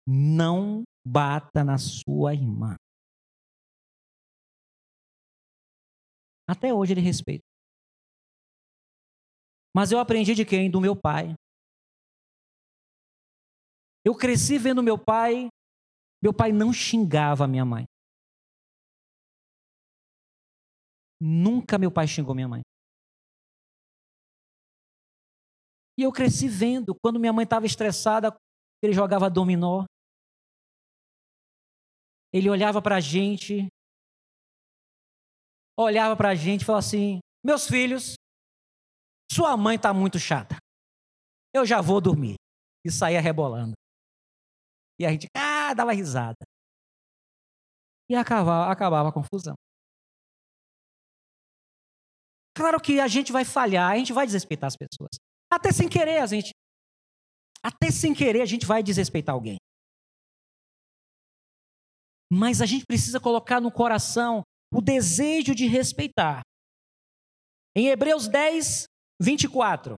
Não 0.07 0.83
bata 1.05 1.63
na 1.63 1.77
sua 1.77 2.33
irmã. 2.33 2.75
Até 6.49 6.73
hoje 6.73 6.93
ele 6.93 7.01
respeita. 7.01 7.45
Mas 9.75 9.91
eu 9.91 9.99
aprendi 9.99 10.33
de 10.33 10.43
quem? 10.43 10.71
Do 10.71 10.81
meu 10.81 10.99
pai. 10.99 11.35
Eu 14.03 14.17
cresci 14.17 14.57
vendo 14.57 14.81
meu 14.81 14.97
pai, 14.97 15.47
meu 16.23 16.33
pai 16.33 16.51
não 16.51 16.73
xingava 16.73 17.47
minha 17.47 17.63
mãe. 17.63 17.85
Nunca 21.21 21.77
meu 21.77 21.91
pai 21.91 22.07
xingou 22.07 22.33
minha 22.33 22.47
mãe. 22.47 22.61
E 25.99 26.01
eu 26.01 26.11
cresci 26.11 26.47
vendo, 26.47 26.95
quando 26.95 27.19
minha 27.19 27.33
mãe 27.33 27.43
estava 27.43 27.67
estressada, 27.67 28.35
ele 28.81 28.93
jogava 28.93 29.29
dominó. 29.29 29.85
Ele 32.33 32.49
olhava 32.49 32.81
para 32.81 32.95
a 32.95 32.99
gente, 32.99 33.67
olhava 35.83 36.15
para 36.15 36.29
a 36.29 36.35
gente 36.35 36.61
e 36.61 36.65
falava 36.65 36.85
assim: 36.85 37.19
Meus 37.43 37.67
filhos, 37.67 38.15
sua 39.31 39.55
mãe 39.55 39.75
está 39.75 39.93
muito 39.93 40.19
chata. 40.19 40.57
Eu 41.53 41.65
já 41.65 41.81
vou 41.81 42.01
dormir. 42.01 42.35
E 42.85 42.91
saía 42.91 43.21
rebolando. 43.21 43.73
E 44.99 45.05
a 45.05 45.11
gente 45.11 45.27
ah, 45.35 45.73
dava 45.73 45.93
risada. 45.93 46.37
E 48.09 48.15
acabava, 48.15 48.71
acabava 48.71 49.09
a 49.09 49.13
confusão. 49.13 49.55
Claro 52.55 52.81
que 52.81 52.99
a 52.99 53.07
gente 53.07 53.31
vai 53.31 53.45
falhar, 53.45 53.91
a 53.91 53.97
gente 53.97 54.11
vai 54.11 54.25
desrespeitar 54.25 54.67
as 54.67 54.75
pessoas. 54.75 55.11
Até 55.51 55.71
sem 55.71 55.87
querer, 55.87 56.19
a 56.19 56.25
gente. 56.25 56.51
Até 57.63 57.91
sem 57.91 58.13
querer, 58.13 58.41
a 58.41 58.45
gente 58.45 58.65
vai 58.65 58.81
desrespeitar 58.81 59.35
alguém. 59.35 59.57
Mas 62.31 62.61
a 62.61 62.65
gente 62.65 62.85
precisa 62.85 63.19
colocar 63.19 63.59
no 63.59 63.71
coração 63.71 64.43
o 64.71 64.81
desejo 64.81 65.55
de 65.55 65.67
respeitar. 65.67 66.41
Em 67.75 67.87
Hebreus 67.87 68.27
10, 68.27 68.85
24, 69.21 69.95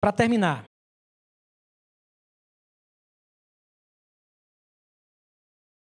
para 0.00 0.12
terminar. 0.12 0.64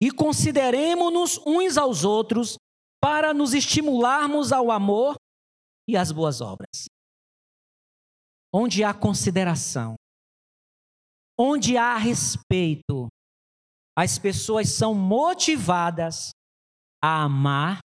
E 0.00 0.12
consideremos-nos 0.12 1.38
uns 1.44 1.76
aos 1.76 2.04
outros 2.04 2.56
para 3.00 3.34
nos 3.34 3.52
estimularmos 3.52 4.52
ao 4.52 4.70
amor 4.70 5.16
e 5.88 5.96
às 5.96 6.12
boas 6.12 6.40
obras. 6.40 6.86
Onde 8.52 8.84
há 8.84 8.94
consideração, 8.94 9.96
onde 11.38 11.76
há 11.76 11.96
respeito, 11.96 13.08
as 13.96 14.18
pessoas 14.18 14.68
são 14.68 14.94
motivadas 14.94 16.30
a 17.02 17.24
amar 17.24 17.80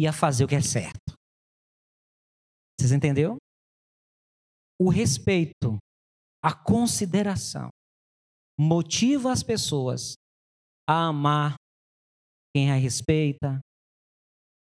e 0.00 0.06
a 0.06 0.14
fazer 0.14 0.44
o 0.44 0.48
que 0.48 0.54
é 0.54 0.62
certo. 0.62 1.12
Vocês 2.74 2.90
entenderam? 2.90 3.36
O 4.80 4.88
respeito, 4.88 5.76
a 6.42 6.54
consideração 6.54 7.68
motiva 8.58 9.30
as 9.30 9.42
pessoas 9.42 10.14
a 10.88 11.08
amar 11.08 11.54
quem 12.56 12.72
a 12.72 12.76
respeita, 12.76 13.60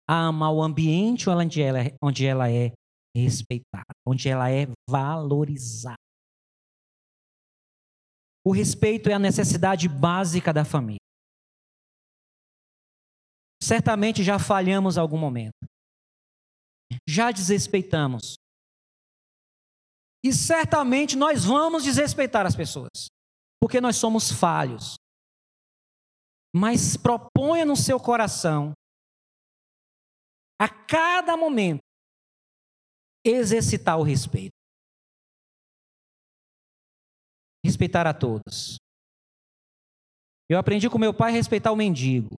a 0.08 0.28
amar 0.28 0.54
o 0.54 0.64
ambiente 0.64 1.30
onde 1.30 1.62
ela, 1.62 1.80
onde 2.02 2.26
ela 2.26 2.50
é 2.50 2.72
respeitada, 3.14 3.92
onde 4.08 4.30
ela 4.30 4.50
é 4.50 4.66
valorizada. 4.90 5.98
O 8.46 8.54
respeito 8.54 9.10
é 9.10 9.14
a 9.14 9.20
necessidade 9.20 9.90
básica 9.90 10.54
da 10.54 10.64
família. 10.64 11.07
Certamente 13.62 14.24
já 14.24 14.38
falhamos 14.38 14.98
algum 14.98 15.18
momento. 15.18 15.54
Já 17.08 17.32
desrespeitamos. 17.32 18.36
E 20.24 20.32
certamente 20.34 21.16
nós 21.16 21.46
vamos 21.46 21.84
desrespeitar 21.84 22.46
as 22.46 22.56
pessoas, 22.56 23.08
porque 23.62 23.82
nós 23.82 23.96
somos 23.96 24.32
falhos. 24.32 24.96
Mas 26.56 26.98
proponha 26.98 27.66
no 27.66 27.76
seu 27.76 28.00
coração, 28.00 28.74
a 30.60 30.68
cada 30.68 31.38
momento, 31.38 31.82
exercitar 33.26 34.00
o 34.00 34.04
respeito. 34.04 34.56
Respeitar 37.64 38.08
a 38.08 38.14
todos. 38.14 38.78
Eu 40.50 40.58
aprendi 40.58 40.90
com 40.90 40.98
meu 40.98 41.14
pai 41.14 41.32
a 41.32 41.36
respeitar 41.36 41.72
o 41.72 41.76
mendigo 41.76 42.36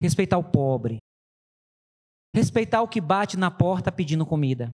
respeitar 0.00 0.38
o 0.38 0.50
pobre, 0.50 0.98
respeitar 2.34 2.82
o 2.82 2.88
que 2.88 3.00
bate 3.00 3.36
na 3.36 3.50
porta 3.50 3.90
pedindo 3.90 4.26
comida. 4.26 4.70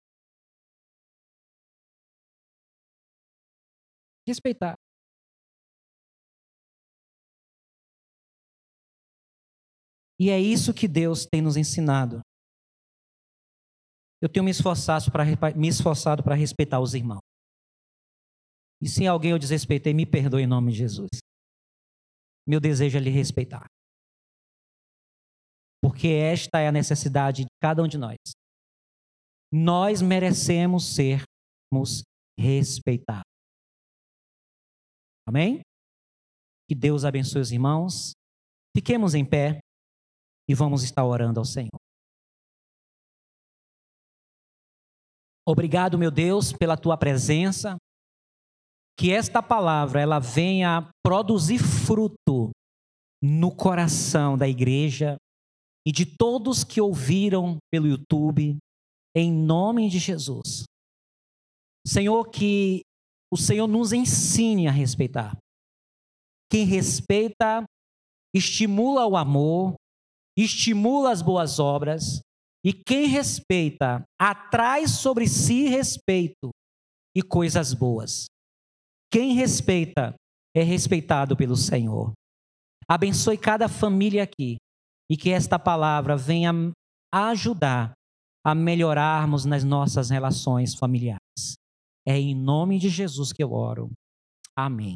Respeitar. 4.26 4.76
E 10.18 10.28
é 10.30 10.38
isso 10.38 10.74
que 10.74 10.87
Deus 10.87 11.26
tem 11.26 11.40
nos 11.40 11.56
ensinado. 11.56 12.20
Eu 14.22 14.28
tenho 14.28 14.44
me 14.44 14.50
esforçado 14.50 15.11
para 15.11 15.24
me 15.56 15.68
esforçado 15.68 16.22
para 16.22 16.35
respeitar 16.35 16.78
os 16.78 16.94
irmãos. 16.94 17.22
E 18.83 18.88
se 18.88 19.06
alguém 19.06 19.30
eu 19.30 19.38
desrespeitei, 19.38 19.94
me 19.94 20.06
perdoe 20.06 20.42
em 20.42 20.46
nome 20.46 20.72
de 20.72 20.78
Jesus. 20.78 21.09
Meu 22.46 22.61
desejo 22.61 22.98
é 22.98 23.00
lhe 23.00 23.11
respeitar 23.11 23.66
porque 25.83 26.09
esta 26.09 26.61
é 26.61 26.69
a 26.69 26.73
necessidade 26.73 27.45
de 27.45 27.51
cada 27.61 27.83
um 27.83 27.88
de 27.88 27.97
nós. 27.99 28.16
Nós 29.53 30.01
merecemos 30.01 30.95
sermos 30.95 32.03
respeitados. 32.38 33.25
Amém? 35.27 35.61
Que 36.69 36.75
Deus 36.75 37.05
abençoe 37.05 37.40
os 37.40 37.51
irmãos. 37.51 38.12
Fiquemos 38.77 39.14
em 39.14 39.25
pé 39.25 39.59
e 40.49 40.55
vamos 40.55 40.83
estar 40.83 41.05
orando 41.05 41.40
ao 41.40 41.45
Senhor. 41.45 41.81
Obrigado, 45.47 45.99
meu 45.99 46.11
Deus, 46.11 46.53
pela 46.53 46.77
tua 46.77 46.97
presença. 46.97 47.77
Que 48.97 49.12
esta 49.12 49.43
palavra 49.43 50.01
ela 50.01 50.19
venha 50.19 50.88
produzir 51.05 51.59
fruto 51.59 52.51
no 53.23 53.55
coração 53.55 54.37
da 54.37 54.47
igreja, 54.47 55.16
e 55.90 55.92
de 55.92 56.07
todos 56.07 56.62
que 56.62 56.81
ouviram 56.81 57.59
pelo 57.68 57.88
YouTube, 57.88 58.57
em 59.12 59.33
nome 59.33 59.90
de 59.90 59.98
Jesus. 59.98 60.62
Senhor, 61.85 62.31
que 62.31 62.83
o 63.29 63.37
Senhor 63.37 63.66
nos 63.66 63.92
ensine 63.92 64.68
a 64.68 64.70
respeitar. 64.70 65.37
Quem 66.48 66.64
respeita, 66.64 67.64
estimula 68.33 69.05
o 69.05 69.16
amor, 69.16 69.74
estimula 70.38 71.11
as 71.11 71.22
boas 71.22 71.59
obras, 71.59 72.20
e 72.64 72.72
quem 72.72 73.09
respeita, 73.09 74.05
atrai 74.16 74.87
sobre 74.87 75.26
si 75.26 75.64
respeito 75.64 76.50
e 77.16 77.20
coisas 77.20 77.74
boas. 77.74 78.26
Quem 79.12 79.35
respeita 79.35 80.14
é 80.55 80.62
respeitado 80.62 81.37
pelo 81.37 81.57
Senhor. 81.57 82.12
Abençoe 82.88 83.37
cada 83.37 83.68
família 83.68 84.22
aqui 84.22 84.57
e 85.11 85.16
que 85.16 85.31
esta 85.31 85.59
palavra 85.59 86.16
venha 86.16 86.53
ajudar 87.12 87.92
a 88.46 88.55
melhorarmos 88.55 89.44
nas 89.44 89.64
nossas 89.64 90.09
relações 90.09 90.75
familiares. 90.75 91.20
É 92.07 92.16
em 92.16 92.35
nome 92.35 92.79
de 92.79 92.88
Jesus 92.88 93.33
que 93.33 93.42
eu 93.42 93.53
oro. 93.53 93.90
Amém. 94.57 94.94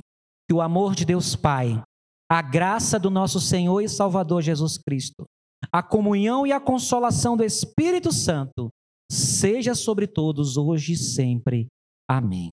Que 0.48 0.54
o 0.54 0.60
amor 0.60 0.94
de 0.94 1.04
Deus 1.04 1.34
Pai, 1.34 1.82
a 2.30 2.40
graça 2.40 2.98
do 2.98 3.10
nosso 3.10 3.40
Senhor 3.40 3.80
e 3.80 3.88
Salvador 3.88 4.40
Jesus 4.40 4.78
Cristo, 4.78 5.24
a 5.72 5.82
comunhão 5.82 6.46
e 6.46 6.52
a 6.52 6.60
consolação 6.60 7.36
do 7.36 7.44
Espírito 7.44 8.12
Santo 8.12 8.68
seja 9.10 9.74
sobre 9.74 10.06
todos 10.06 10.56
hoje 10.56 10.92
e 10.92 10.96
sempre. 10.96 11.66
Amém. 12.08 12.50